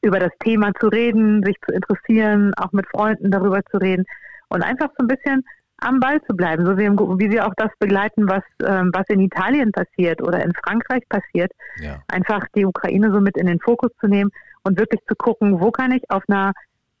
über 0.00 0.18
das 0.18 0.32
Thema 0.40 0.72
zu 0.80 0.88
reden, 0.88 1.42
sich 1.44 1.56
zu 1.66 1.72
interessieren, 1.74 2.52
auch 2.54 2.72
mit 2.72 2.86
Freunden 2.88 3.30
darüber 3.30 3.60
zu 3.70 3.78
reden 3.78 4.04
und 4.48 4.62
einfach 4.62 4.88
so 4.98 5.04
ein 5.04 5.08
bisschen 5.08 5.44
am 5.80 6.00
Ball 6.00 6.20
zu 6.22 6.34
bleiben, 6.34 6.66
so 6.66 6.76
wie, 6.76 6.88
wie 6.88 7.30
wir 7.30 7.46
auch 7.46 7.54
das 7.56 7.70
begleiten, 7.78 8.28
was, 8.28 8.42
ähm, 8.66 8.90
was 8.92 9.08
in 9.08 9.20
Italien 9.20 9.70
passiert 9.70 10.20
oder 10.20 10.42
in 10.44 10.52
Frankreich 10.54 11.02
passiert. 11.08 11.52
Ja. 11.80 12.02
Einfach 12.08 12.44
die 12.56 12.66
Ukraine 12.66 13.12
so 13.12 13.20
mit 13.20 13.36
in 13.36 13.46
den 13.46 13.60
Fokus 13.60 13.90
zu 14.00 14.08
nehmen 14.08 14.30
und 14.64 14.78
wirklich 14.78 15.00
zu 15.06 15.14
gucken, 15.14 15.60
wo 15.60 15.70
kann 15.70 15.92
ich 15.92 16.10
auf 16.10 16.24
einer 16.28 16.52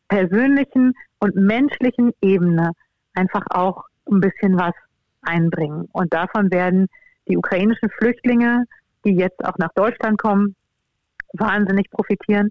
persönlichen 0.08 0.94
und 1.18 1.34
menschlichen 1.34 2.12
Ebene 2.20 2.72
einfach 3.14 3.44
auch 3.50 3.84
ein 4.10 4.20
bisschen 4.20 4.56
was 4.56 4.74
einbringen. 5.22 5.88
Und 5.92 6.12
davon 6.14 6.50
werden 6.50 6.86
die 7.28 7.36
ukrainischen 7.36 7.90
Flüchtlinge, 7.90 8.64
die 9.04 9.14
jetzt 9.14 9.44
auch 9.44 9.58
nach 9.58 9.72
Deutschland 9.74 10.18
kommen, 10.18 10.54
wahnsinnig 11.32 11.90
profitieren. 11.90 12.50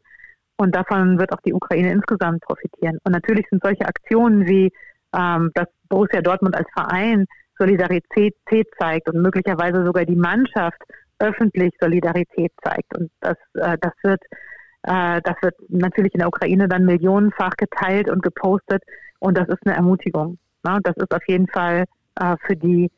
Und 0.57 0.75
davon 0.75 1.19
wird 1.19 1.31
auch 1.31 1.41
die 1.45 1.53
Ukraine 1.53 1.91
insgesamt 1.91 2.41
profitieren. 2.41 2.97
Und 3.03 3.11
natürlich 3.11 3.45
sind 3.49 3.63
solche 3.63 3.85
Aktionen 3.85 4.47
wie, 4.47 4.71
ähm, 5.15 5.51
dass 5.53 5.67
Borussia 5.87 6.21
Dortmund 6.21 6.55
als 6.55 6.67
Verein 6.73 7.25
Solidarität 7.59 8.35
zeigt 8.79 9.09
und 9.09 9.21
möglicherweise 9.21 9.83
sogar 9.85 10.05
die 10.05 10.15
Mannschaft 10.15 10.81
öffentlich 11.19 11.73
Solidarität 11.79 12.51
zeigt. 12.63 12.95
Und 12.95 13.09
das, 13.21 13.37
äh, 13.53 13.77
das 13.81 13.93
wird, 14.03 14.21
äh, 14.83 15.21
das 15.23 15.35
wird 15.41 15.55
natürlich 15.69 16.13
in 16.13 16.19
der 16.19 16.27
Ukraine 16.27 16.67
dann 16.67 16.85
millionenfach 16.85 17.55
geteilt 17.57 18.09
und 18.09 18.21
gepostet. 18.21 18.83
Und 19.19 19.37
das 19.37 19.47
ist 19.47 19.65
eine 19.65 19.75
Ermutigung. 19.75 20.37
Ne? 20.63 20.79
Das 20.83 20.95
ist 20.97 21.13
auf 21.13 21.27
jeden 21.27 21.47
Fall 21.47 21.85
äh, 22.19 22.35
für 22.45 22.55
die 22.55 22.91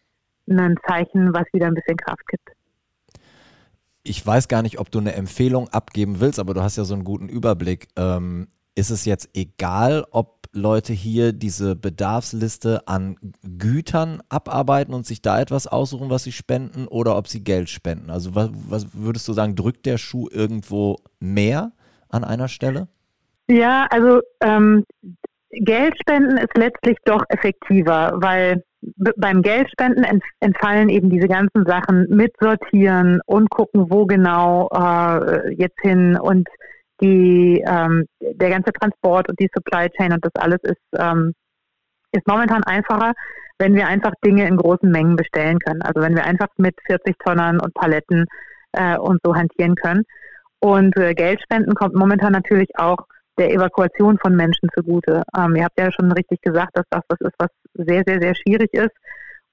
ein 0.49 0.77
Zeichen, 0.87 1.33
was 1.33 1.43
wieder 1.53 1.67
ein 1.67 1.75
bisschen 1.75 1.97
Kraft 1.97 2.27
gibt 2.27 2.49
ich 4.09 4.25
weiß 4.25 4.47
gar 4.47 4.63
nicht, 4.63 4.79
ob 4.79 4.89
du 4.89 4.99
eine 4.99 5.13
Empfehlung 5.13 5.69
abgeben 5.69 6.19
willst, 6.19 6.39
aber 6.39 6.55
du 6.55 6.63
hast 6.63 6.77
ja 6.77 6.83
so 6.83 6.95
einen 6.95 7.03
guten 7.03 7.29
Überblick. 7.29 7.89
Ähm, 7.95 8.47
ist 8.75 8.89
es 8.89 9.05
jetzt 9.05 9.29
egal, 9.35 10.05
ob 10.09 10.47
Leute 10.51 10.93
hier 10.93 11.31
diese 11.31 11.75
Bedarfsliste 11.75 12.87
an 12.87 13.17
Gütern 13.43 14.21
abarbeiten 14.29 14.95
und 14.95 15.05
sich 15.05 15.21
da 15.21 15.39
etwas 15.39 15.67
aussuchen, 15.67 16.09
was 16.09 16.23
sie 16.23 16.31
spenden, 16.31 16.87
oder 16.87 17.17
ob 17.17 17.27
sie 17.27 17.43
Geld 17.43 17.69
spenden? 17.69 18.09
Also 18.09 18.33
was, 18.33 18.49
was 18.53 18.87
würdest 18.93 19.27
du 19.27 19.33
sagen, 19.33 19.55
drückt 19.55 19.85
der 19.85 19.99
Schuh 19.99 20.27
irgendwo 20.31 20.97
mehr 21.19 21.71
an 22.09 22.23
einer 22.23 22.47
Stelle? 22.47 22.87
Ja, 23.47 23.85
also 23.91 24.21
ähm, 24.41 24.85
Geld 25.51 25.93
spenden 25.99 26.37
ist 26.37 26.57
letztlich 26.57 26.97
doch 27.05 27.23
effektiver, 27.29 28.13
weil 28.15 28.63
beim 29.17 29.41
Geldspenden 29.41 30.21
entfallen 30.39 30.89
eben 30.89 31.09
diese 31.09 31.27
ganzen 31.27 31.65
Sachen 31.65 32.07
mit 32.09 32.33
sortieren 32.39 33.19
und 33.25 33.49
gucken, 33.49 33.87
wo 33.89 34.05
genau 34.05 34.69
äh, 34.69 35.53
jetzt 35.53 35.79
hin 35.81 36.17
und 36.17 36.47
die 37.01 37.63
ähm, 37.67 38.05
der 38.19 38.49
ganze 38.49 38.71
Transport 38.73 39.29
und 39.29 39.39
die 39.39 39.49
Supply 39.53 39.89
Chain 39.89 40.13
und 40.13 40.23
das 40.23 40.35
alles 40.35 40.59
ist 40.63 40.81
ähm, 40.97 41.33
ist 42.11 42.27
momentan 42.27 42.63
einfacher, 42.63 43.13
wenn 43.59 43.75
wir 43.75 43.87
einfach 43.87 44.13
Dinge 44.25 44.47
in 44.47 44.57
großen 44.57 44.89
Mengen 44.89 45.15
bestellen 45.15 45.59
können. 45.59 45.81
Also 45.81 46.01
wenn 46.01 46.15
wir 46.15 46.25
einfach 46.25 46.47
mit 46.57 46.75
40 46.87 47.15
Tonnen 47.19 47.59
und 47.59 47.73
Paletten 47.73 48.25
äh, 48.71 48.97
und 48.97 49.19
so 49.23 49.35
hantieren 49.35 49.75
können. 49.75 50.03
Und 50.59 50.97
äh, 50.97 51.13
Geldspenden 51.13 51.75
kommt 51.75 51.95
momentan 51.95 52.33
natürlich 52.33 52.69
auch 52.75 52.97
der 53.39 53.51
Evakuation 53.51 54.19
von 54.19 54.35
Menschen 54.35 54.69
zugute. 54.75 55.23
Ähm, 55.35 55.55
ihr 55.55 55.63
habt 55.63 55.79
ja 55.79 55.91
schon 55.91 56.11
richtig 56.11 56.41
gesagt, 56.41 56.71
dass 56.73 56.85
das 56.89 57.01
was 57.07 57.19
ist, 57.21 57.35
was 57.39 57.49
sehr, 57.73 58.03
sehr, 58.05 58.21
sehr 58.21 58.35
schwierig 58.35 58.73
ist 58.73 58.95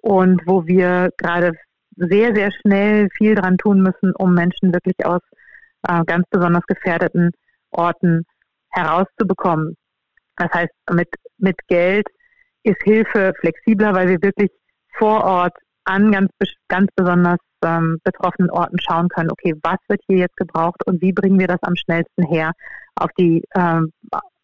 und 0.03 0.43
wo 0.47 0.67
wir 0.67 1.11
gerade 1.17 1.53
sehr, 1.97 2.35
sehr 2.35 2.51
schnell 2.53 3.09
viel 3.17 3.35
dran 3.35 3.57
tun 3.57 3.81
müssen, 3.81 4.13
um 4.19 4.35
Menschen 4.35 4.75
wirklich 4.75 4.97
aus 5.05 5.21
äh, 5.89 6.03
ganz 6.05 6.27
besonders 6.31 6.65
gefährdeten 6.67 7.31
Orten 7.71 8.25
herauszubekommen. 8.71 9.77
Das 10.37 10.51
heißt, 10.53 10.73
mit, 10.93 11.09
mit 11.39 11.57
Geld 11.69 12.07
ist 12.63 12.83
Hilfe 12.83 13.33
flexibler, 13.41 13.95
weil 13.95 14.09
wir 14.09 14.23
wirklich 14.23 14.51
vor 14.99 15.25
Ort 15.25 15.57
an 15.85 16.11
ganz, 16.11 16.31
ganz 16.69 16.91
besonders 16.97 17.39
ähm, 17.65 17.99
betroffenen 18.05 18.51
Orten 18.51 18.79
schauen 18.81 19.09
können, 19.09 19.31
okay, 19.31 19.55
was 19.63 19.79
wird 19.89 20.01
hier 20.09 20.19
jetzt 20.19 20.37
gebraucht 20.37 20.85
und 20.87 21.01
wie 21.01 21.13
bringen 21.13 21.39
wir 21.39 21.47
das 21.47 21.63
am 21.63 21.77
schnellsten 21.77 22.25
her 22.25 22.53
auf 22.97 23.11
die, 23.19 23.43
ähm, 23.55 23.93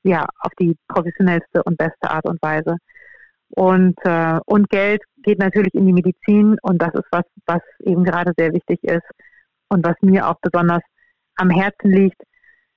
ja, 0.05 0.27
auf 0.41 0.53
die 0.59 0.77
professionellste 0.89 1.63
und 1.65 1.77
beste 1.79 2.11
Art 2.11 2.27
und 2.27 2.41
Weise. 2.43 2.77
Und, 3.51 3.97
äh, 4.05 4.39
und 4.47 4.69
Geld 4.71 5.03
geht 5.23 5.39
natürlich 5.39 5.75
in 5.75 5.87
die 5.87 5.93
Medizin 5.93 6.57
und 6.63 6.81
das 6.81 6.95
ist 6.95 7.07
was, 7.11 7.25
was 7.47 7.61
eben 7.81 8.05
gerade 8.05 8.33
sehr 8.37 8.53
wichtig 8.53 8.83
ist 8.83 9.07
und 9.69 9.85
was 9.85 9.95
mir 10.01 10.29
auch 10.29 10.37
besonders 10.41 10.83
am 11.37 11.51
Herzen 11.51 11.91
liegt. 11.91 12.21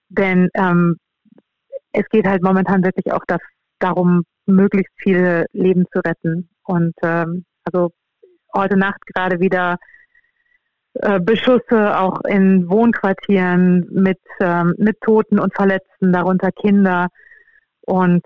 Denn 0.09 0.49
ähm, 0.53 0.97
es 1.91 2.07
geht 2.09 2.27
halt 2.27 2.43
momentan 2.43 2.83
wirklich 2.83 3.11
auch 3.13 3.23
das, 3.27 3.39
darum, 3.79 4.23
möglichst 4.45 4.93
viele 4.97 5.45
Leben 5.53 5.85
zu 5.91 5.99
retten. 5.99 6.49
Und 6.63 6.93
ähm, 7.03 7.45
also 7.63 7.91
heute 8.55 8.77
Nacht 8.77 9.01
gerade 9.13 9.39
wieder 9.39 9.77
äh, 11.01 11.19
Beschüsse 11.19 11.99
auch 11.99 12.21
in 12.21 12.69
Wohnquartieren 12.69 13.85
mit, 13.91 14.19
ähm, 14.39 14.73
mit 14.77 14.99
Toten 15.01 15.39
und 15.39 15.53
Verletzten, 15.53 16.13
darunter 16.13 16.51
Kinder. 16.51 17.07
Und 17.81 18.25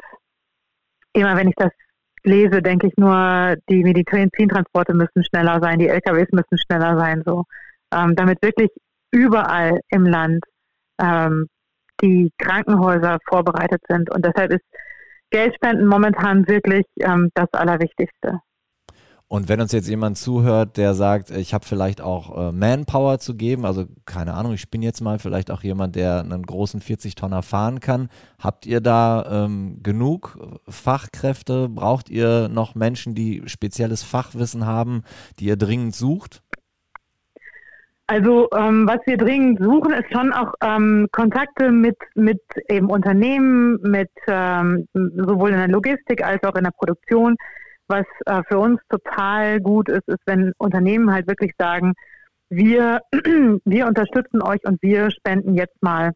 immer 1.14 1.36
wenn 1.36 1.50
ich 1.50 1.56
das 1.56 1.72
lese, 2.24 2.62
denke 2.62 2.88
ich 2.88 2.94
nur, 2.98 3.56
die 3.70 3.84
Medizintransporte 3.84 4.94
müssen 4.94 5.24
schneller 5.24 5.60
sein, 5.62 5.80
die 5.80 5.88
LKWs 5.88 6.30
müssen 6.32 6.58
schneller 6.58 6.98
sein, 6.98 7.24
so. 7.26 7.44
Ähm, 7.92 8.16
damit 8.16 8.42
wirklich 8.42 8.70
überall 9.12 9.80
im 9.90 10.06
Land 10.06 10.44
ähm, 11.02 11.48
die 12.02 12.32
Krankenhäuser 12.38 13.18
vorbereitet 13.28 13.82
sind. 13.90 14.12
Und 14.12 14.26
deshalb 14.26 14.54
ist 14.54 14.66
Geldspenden 15.32 15.88
momentan 15.88 16.48
wirklich 16.48 16.86
ähm, 17.02 17.30
das 17.34 17.52
Allerwichtigste. 17.54 18.40
Und 19.32 19.48
wenn 19.48 19.62
uns 19.62 19.72
jetzt 19.74 19.88
jemand 19.88 20.18
zuhört, 20.18 20.76
der 20.78 20.96
sagt, 20.96 21.30
ich 21.30 21.54
habe 21.54 21.64
vielleicht 21.64 22.02
auch 22.02 22.50
äh, 22.50 22.52
Manpower 22.52 23.20
zu 23.20 23.36
geben, 23.36 23.64
also 23.64 23.86
keine 24.06 24.34
Ahnung, 24.34 24.54
ich 24.54 24.72
bin 24.72 24.82
jetzt 24.82 25.02
mal 25.02 25.20
vielleicht 25.20 25.52
auch 25.52 25.62
jemand, 25.62 25.96
der 25.96 26.22
einen 26.22 26.42
großen 26.42 26.82
40-Tonner 26.82 27.44
fahren 27.44 27.80
kann. 27.80 28.10
Habt 28.40 28.66
ihr 28.66 28.82
da 28.82 29.46
ähm, 29.46 29.84
genug 29.84 30.40
Fachkräfte? 30.68 31.70
Braucht 31.70 32.10
ihr 32.10 32.50
noch 32.50 32.74
Menschen, 32.74 33.14
die 33.14 33.44
spezielles 33.46 34.02
Fachwissen 34.02 34.66
haben, 34.66 35.04
die 35.38 35.46
ihr 35.46 35.58
dringend 35.58 35.94
sucht? 35.94 36.42
Also 38.08 38.50
ähm, 38.58 38.88
was 38.88 38.98
wir 39.06 39.18
dringend 39.18 39.60
suchen, 39.60 39.94
ist 39.94 40.12
schon 40.12 40.34
auch 40.34 40.56
ähm, 40.64 41.08
Kontakte 41.12 41.70
mit, 41.70 41.98
mit 42.16 42.42
eben 42.68 42.90
Unternehmen, 42.90 43.80
mit 43.84 44.10
ähm, 44.28 44.88
sowohl 44.94 45.52
in 45.52 45.58
der 45.58 45.68
Logistik 45.68 46.26
als 46.26 46.44
auch 46.44 46.56
in 46.56 46.64
der 46.64 46.72
Produktion. 46.72 47.36
Was 47.90 48.06
äh, 48.26 48.42
für 48.48 48.60
uns 48.60 48.80
total 48.90 49.60
gut 49.60 49.90
ist, 49.90 50.08
ist, 50.08 50.22
wenn 50.26 50.54
Unternehmen 50.58 51.12
halt 51.12 51.28
wirklich 51.28 51.54
sagen, 51.58 51.94
wir, 52.50 53.02
wir 53.66 53.88
unterstützen 53.88 54.42
euch 54.42 54.64
und 54.64 54.82
wir 54.82 55.12
spenden 55.12 55.56
jetzt 55.56 55.82
mal 55.82 56.14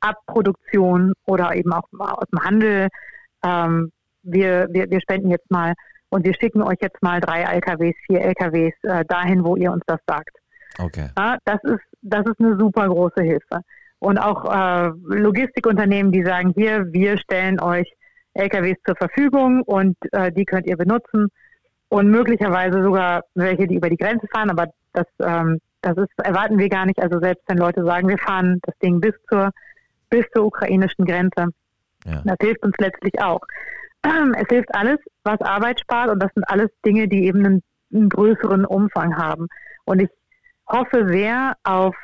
ab 0.00 0.16
Produktion 0.26 1.12
oder 1.26 1.54
eben 1.54 1.72
auch 1.72 1.88
aus 1.98 2.28
dem 2.32 2.44
Handel. 2.44 2.88
Ähm, 3.44 3.90
wir, 4.22 4.68
wir, 4.70 4.90
wir 4.90 5.00
spenden 5.00 5.30
jetzt 5.30 5.50
mal 5.50 5.74
und 6.10 6.24
wir 6.24 6.34
schicken 6.34 6.62
euch 6.62 6.78
jetzt 6.80 7.02
mal 7.02 7.20
drei 7.20 7.42
LKWs, 7.42 7.96
vier 8.06 8.20
LKWs 8.22 8.74
äh, 8.82 9.04
dahin, 9.06 9.44
wo 9.44 9.56
ihr 9.56 9.72
uns 9.72 9.82
das 9.86 10.00
sagt. 10.06 10.36
Okay. 10.78 11.08
Ja, 11.18 11.38
das 11.44 11.62
ist, 11.64 11.84
das 12.02 12.24
ist 12.26 12.40
eine 12.40 12.56
super 12.56 12.88
große 12.88 13.22
Hilfe. 13.22 13.60
Und 13.98 14.18
auch 14.18 14.44
äh, 14.44 14.90
Logistikunternehmen, 15.06 16.12
die 16.12 16.24
sagen, 16.24 16.52
hier, 16.54 16.92
wir 16.92 17.18
stellen 17.18 17.60
euch 17.60 17.90
LKWs 18.34 18.76
zur 18.84 18.96
Verfügung 18.96 19.62
und 19.62 19.96
äh, 20.12 20.32
die 20.32 20.44
könnt 20.44 20.66
ihr 20.66 20.76
benutzen. 20.76 21.28
Und 21.88 22.10
möglicherweise 22.10 22.82
sogar 22.82 23.24
welche, 23.34 23.66
die 23.66 23.76
über 23.76 23.88
die 23.88 23.96
Grenze 23.96 24.26
fahren, 24.28 24.50
aber 24.50 24.66
das, 24.92 25.06
ähm, 25.22 25.60
das 25.82 25.96
ist, 25.96 26.10
erwarten 26.22 26.58
wir 26.58 26.68
gar 26.68 26.86
nicht. 26.86 27.00
Also 27.00 27.20
selbst 27.20 27.44
wenn 27.46 27.58
Leute 27.58 27.84
sagen, 27.84 28.08
wir 28.08 28.18
fahren 28.18 28.58
das 28.62 28.76
Ding 28.78 29.00
bis 29.00 29.14
zur, 29.28 29.50
bis 30.10 30.24
zur 30.34 30.46
ukrainischen 30.46 31.04
Grenze, 31.04 31.48
ja. 32.04 32.22
das 32.24 32.36
hilft 32.40 32.64
uns 32.64 32.74
letztlich 32.78 33.20
auch. 33.22 33.40
Es 34.36 34.48
hilft 34.48 34.74
alles, 34.74 34.98
was 35.22 35.40
Arbeit 35.40 35.80
spart 35.80 36.10
und 36.10 36.22
das 36.22 36.30
sind 36.34 36.44
alles 36.48 36.68
Dinge, 36.84 37.08
die 37.08 37.24
eben 37.24 37.44
einen, 37.44 37.62
einen 37.92 38.08
größeren 38.08 38.66
Umfang 38.66 39.16
haben. 39.16 39.48
Und 39.84 40.02
ich 40.02 40.10
hoffe 40.66 41.06
sehr 41.08 41.54
auf 41.62 41.94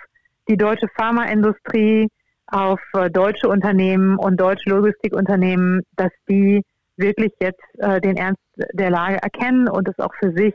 die 0.48 0.56
deutsche 0.56 0.88
Pharmaindustrie, 0.96 2.08
auf 2.50 2.80
äh, 2.94 3.10
deutsche 3.10 3.48
Unternehmen 3.48 4.16
und 4.16 4.40
deutsche 4.40 4.70
Logistikunternehmen, 4.70 5.82
dass 5.96 6.10
die 6.28 6.62
wirklich 6.96 7.32
jetzt 7.40 7.62
äh, 7.78 8.00
den 8.00 8.16
Ernst 8.16 8.40
der 8.72 8.90
Lage 8.90 9.22
erkennen 9.22 9.68
und 9.68 9.88
es 9.88 9.98
auch 9.98 10.14
für 10.18 10.32
sich 10.32 10.54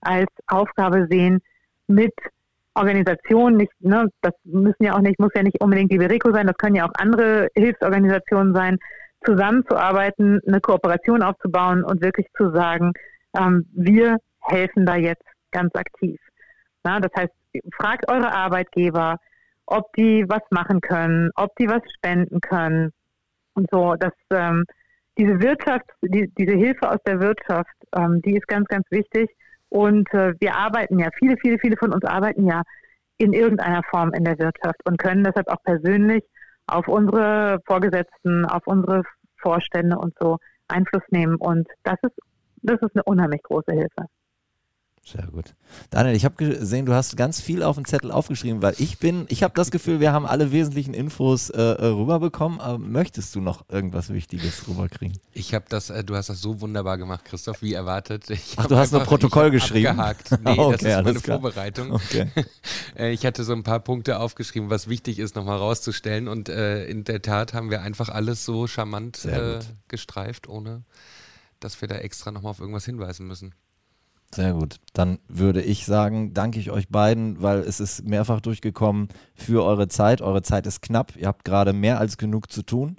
als 0.00 0.30
Aufgabe 0.48 1.06
sehen, 1.10 1.40
mit 1.86 2.12
Organisationen, 2.74 3.56
nicht, 3.56 3.72
ne, 3.80 4.08
das 4.20 4.32
müssen 4.44 4.82
ja 4.82 4.94
auch 4.94 5.00
nicht, 5.00 5.18
muss 5.20 5.30
ja 5.34 5.42
nicht 5.42 5.60
unbedingt 5.60 5.92
die 5.92 5.98
Berico 5.98 6.32
sein, 6.32 6.46
das 6.46 6.56
können 6.56 6.74
ja 6.74 6.86
auch 6.86 6.92
andere 6.98 7.48
Hilfsorganisationen 7.54 8.54
sein, 8.54 8.78
zusammenzuarbeiten, 9.24 10.40
eine 10.46 10.60
Kooperation 10.60 11.22
aufzubauen 11.22 11.84
und 11.84 12.02
wirklich 12.02 12.26
zu 12.36 12.50
sagen, 12.50 12.92
ähm, 13.38 13.66
wir 13.72 14.18
helfen 14.40 14.84
da 14.84 14.96
jetzt 14.96 15.24
ganz 15.50 15.74
aktiv. 15.74 16.20
Na, 16.82 17.00
das 17.00 17.10
heißt, 17.16 17.32
fragt 17.72 18.10
eure 18.10 18.32
Arbeitgeber, 18.32 19.16
ob 19.66 19.92
die 19.94 20.24
was 20.28 20.42
machen 20.50 20.80
können, 20.80 21.30
ob 21.36 21.54
die 21.56 21.68
was 21.68 21.82
spenden 21.96 22.40
können 22.40 22.92
und 23.54 23.68
so. 23.70 23.94
Dass 23.94 24.12
ähm, 24.30 24.64
diese 25.16 25.40
Wirtschaft, 25.40 25.84
die, 26.02 26.30
diese 26.36 26.56
Hilfe 26.56 26.90
aus 26.90 26.98
der 27.06 27.20
Wirtschaft, 27.20 27.74
ähm, 27.96 28.20
die 28.22 28.36
ist 28.36 28.48
ganz, 28.48 28.66
ganz 28.68 28.84
wichtig. 28.90 29.30
Und 29.68 30.12
äh, 30.12 30.34
wir 30.40 30.54
arbeiten 30.56 30.98
ja, 30.98 31.08
viele, 31.18 31.36
viele, 31.40 31.58
viele 31.58 31.76
von 31.76 31.92
uns 31.92 32.04
arbeiten 32.04 32.46
ja 32.46 32.62
in 33.18 33.32
irgendeiner 33.32 33.82
Form 33.90 34.12
in 34.12 34.24
der 34.24 34.38
Wirtschaft 34.38 34.80
und 34.84 34.98
können 34.98 35.24
deshalb 35.24 35.48
auch 35.48 35.62
persönlich 35.62 36.24
auf 36.66 36.88
unsere 36.88 37.60
Vorgesetzten, 37.66 38.44
auf 38.44 38.66
unsere 38.66 39.02
Vorstände 39.40 39.96
und 39.98 40.14
so 40.20 40.38
Einfluss 40.68 41.02
nehmen. 41.10 41.36
Und 41.36 41.68
das 41.84 41.96
ist, 42.02 42.18
das 42.62 42.80
ist 42.80 42.94
eine 42.94 43.04
unheimlich 43.04 43.42
große 43.42 43.72
Hilfe. 43.72 44.06
Sehr 45.06 45.26
gut. 45.26 45.54
Daniel, 45.90 46.16
ich 46.16 46.24
habe 46.24 46.34
gesehen, 46.36 46.86
du 46.86 46.94
hast 46.94 47.14
ganz 47.16 47.38
viel 47.38 47.62
auf 47.62 47.76
dem 47.76 47.84
Zettel 47.84 48.10
aufgeschrieben, 48.10 48.62
weil 48.62 48.74
ich 48.78 48.98
bin, 48.98 49.26
ich 49.28 49.42
habe 49.42 49.52
das 49.54 49.70
Gefühl, 49.70 50.00
wir 50.00 50.12
haben 50.12 50.24
alle 50.24 50.50
wesentlichen 50.50 50.94
Infos 50.94 51.50
äh, 51.50 51.60
äh 51.60 51.86
rüberbekommen. 51.86 52.58
Aber 52.58 52.78
möchtest 52.78 53.34
du 53.34 53.42
noch 53.42 53.68
irgendwas 53.68 54.10
Wichtiges 54.10 54.66
rüberkriegen? 54.66 55.18
Ich 55.32 55.52
habe 55.52 55.66
das, 55.68 55.90
äh, 55.90 56.04
du 56.04 56.16
hast 56.16 56.30
das 56.30 56.40
so 56.40 56.62
wunderbar 56.62 56.96
gemacht, 56.96 57.26
Christoph, 57.26 57.60
wie 57.60 57.74
erwartet. 57.74 58.30
Ich 58.30 58.54
Ach, 58.56 58.66
du 58.66 58.76
hast 58.76 58.92
noch 58.92 59.04
Protokoll 59.04 59.50
geschrieben? 59.50 60.00
Abgehakt. 60.00 60.30
Nee, 60.44 60.50
okay, 60.58 60.72
das 60.72 60.82
ist 60.82 61.04
meine 61.04 61.20
klar. 61.20 61.40
Vorbereitung. 61.40 61.92
Okay. 61.92 62.28
Äh, 62.96 63.10
ich 63.10 63.26
hatte 63.26 63.42
so 63.42 63.52
ein 63.52 63.64
paar 63.64 63.80
Punkte 63.80 64.20
aufgeschrieben, 64.20 64.70
was 64.70 64.88
wichtig 64.88 65.18
ist, 65.18 65.34
nochmal 65.34 65.58
rauszustellen. 65.58 66.28
Und 66.28 66.48
äh, 66.48 66.86
in 66.86 67.02
der 67.02 67.22
Tat 67.22 67.52
haben 67.52 67.70
wir 67.70 67.82
einfach 67.82 68.08
alles 68.08 68.44
so 68.44 68.68
charmant 68.68 69.24
äh, 69.24 69.58
gestreift, 69.88 70.48
ohne 70.48 70.84
dass 71.58 71.80
wir 71.80 71.88
da 71.88 71.96
extra 71.96 72.30
nochmal 72.30 72.50
auf 72.50 72.60
irgendwas 72.60 72.84
hinweisen 72.84 73.26
müssen. 73.26 73.54
Sehr 74.34 74.52
gut. 74.52 74.80
Dann 74.92 75.18
würde 75.28 75.62
ich 75.62 75.86
sagen, 75.86 76.34
danke 76.34 76.58
ich 76.58 76.70
euch 76.70 76.88
beiden, 76.88 77.40
weil 77.40 77.60
es 77.60 77.78
ist 77.78 78.04
mehrfach 78.04 78.40
durchgekommen 78.40 79.08
für 79.34 79.64
eure 79.64 79.86
Zeit. 79.86 80.22
Eure 80.22 80.42
Zeit 80.42 80.66
ist 80.66 80.82
knapp. 80.82 81.14
Ihr 81.16 81.28
habt 81.28 81.44
gerade 81.44 81.72
mehr 81.72 82.00
als 82.00 82.18
genug 82.18 82.50
zu 82.50 82.62
tun. 82.62 82.96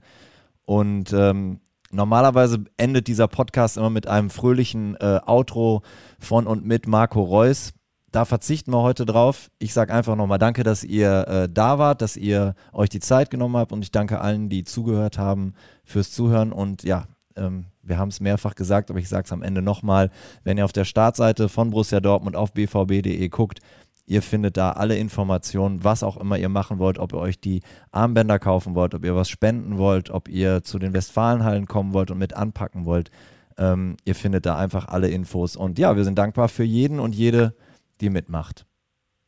Und 0.64 1.12
ähm, 1.14 1.60
normalerweise 1.92 2.64
endet 2.78 3.08
dieser 3.08 3.28
Podcast 3.28 3.76
immer 3.78 3.90
mit 3.90 4.08
einem 4.08 4.30
fröhlichen 4.30 4.96
äh, 4.96 5.20
Outro 5.26 5.82
von 6.20 6.48
und 6.48 6.66
mit 6.66 6.88
Marco 6.88 7.22
Reus. 7.22 7.74
Da 8.12 8.24
verzichten 8.24 8.72
wir 8.72 8.82
heute 8.82 9.06
drauf. 9.06 9.52
Ich 9.60 9.74
sage 9.74 9.94
einfach 9.94 10.16
nochmal 10.16 10.40
Danke, 10.40 10.64
dass 10.64 10.86
ihr 10.86 11.28
äh, 11.28 11.50
da 11.52 11.80
wart, 11.80 12.02
dass 12.02 12.16
ihr 12.16 12.56
euch 12.72 12.88
die 12.88 13.02
Zeit 13.02 13.30
genommen 13.30 13.58
habt 13.58 13.74
und 13.74 13.82
ich 13.82 13.92
danke 13.92 14.22
allen, 14.22 14.48
die 14.48 14.64
zugehört 14.64 15.18
haben 15.18 15.54
fürs 15.84 16.12
Zuhören. 16.12 16.54
Und 16.54 16.84
ja, 16.84 17.08
ähm, 17.36 17.66
wir 17.82 17.98
haben 17.98 18.10
es 18.10 18.20
mehrfach 18.20 18.56
gesagt, 18.56 18.90
aber 18.90 19.00
ich 19.00 19.10
sage 19.10 19.26
es 19.26 19.32
am 19.32 19.44
Ende 19.44 19.62
nochmal, 19.62 20.10
wenn 20.44 20.58
ihr 20.58 20.66
auf 20.66 20.74
der 20.74 20.86
Startseite 20.86 21.50
von 21.50 21.70
Borussia 21.70 22.00
Dortmund 22.00 22.36
auf 22.36 22.54
bvb.de 22.54 23.28
guckt, 23.30 23.60
Ihr 24.08 24.22
findet 24.22 24.56
da 24.56 24.72
alle 24.72 24.98
Informationen, 24.98 25.84
was 25.84 26.04
auch 26.04 26.18
immer 26.18 26.38
ihr 26.38 26.50
machen 26.50 26.78
wollt, 26.78 27.00
ob 27.00 27.14
ihr 27.14 27.20
euch 27.20 27.40
die 27.40 27.62
Armbänder 27.92 28.38
kaufen 28.38 28.76
wollt, 28.76 28.94
ob 28.94 29.04
ihr 29.04 29.16
was 29.16 29.30
spenden 29.30 29.80
wollt, 29.80 30.12
ob 30.12 30.30
ihr 30.30 30.64
zu 30.64 30.78
den 30.78 30.94
Westfalenhallen 30.94 31.66
kommen 31.66 31.94
wollt 31.94 32.12
und 32.12 32.20
mit 32.20 32.36
anpacken 32.36 32.86
wollt. 32.86 33.10
Ähm, 33.58 33.98
ihr 34.06 34.14
findet 34.14 34.46
da 34.46 34.58
einfach 34.58 34.88
alle 34.90 35.10
Infos. 35.10 35.56
Und 35.56 35.80
ja, 35.80 35.96
wir 35.96 36.04
sind 36.04 36.20
dankbar 36.20 36.50
für 36.50 36.64
jeden 36.64 37.00
und 37.00 37.16
jede, 37.16 37.56
die 38.00 38.12
mitmacht. 38.12 38.68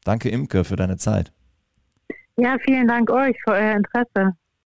Danke, 0.03 0.29
Imke, 0.29 0.63
für 0.63 0.75
deine 0.75 0.97
Zeit. 0.97 1.31
Ja, 2.37 2.55
vielen 2.63 2.87
Dank 2.87 3.09
euch 3.09 3.35
für 3.43 3.53
euer 3.53 3.77
Interesse. 3.77 4.33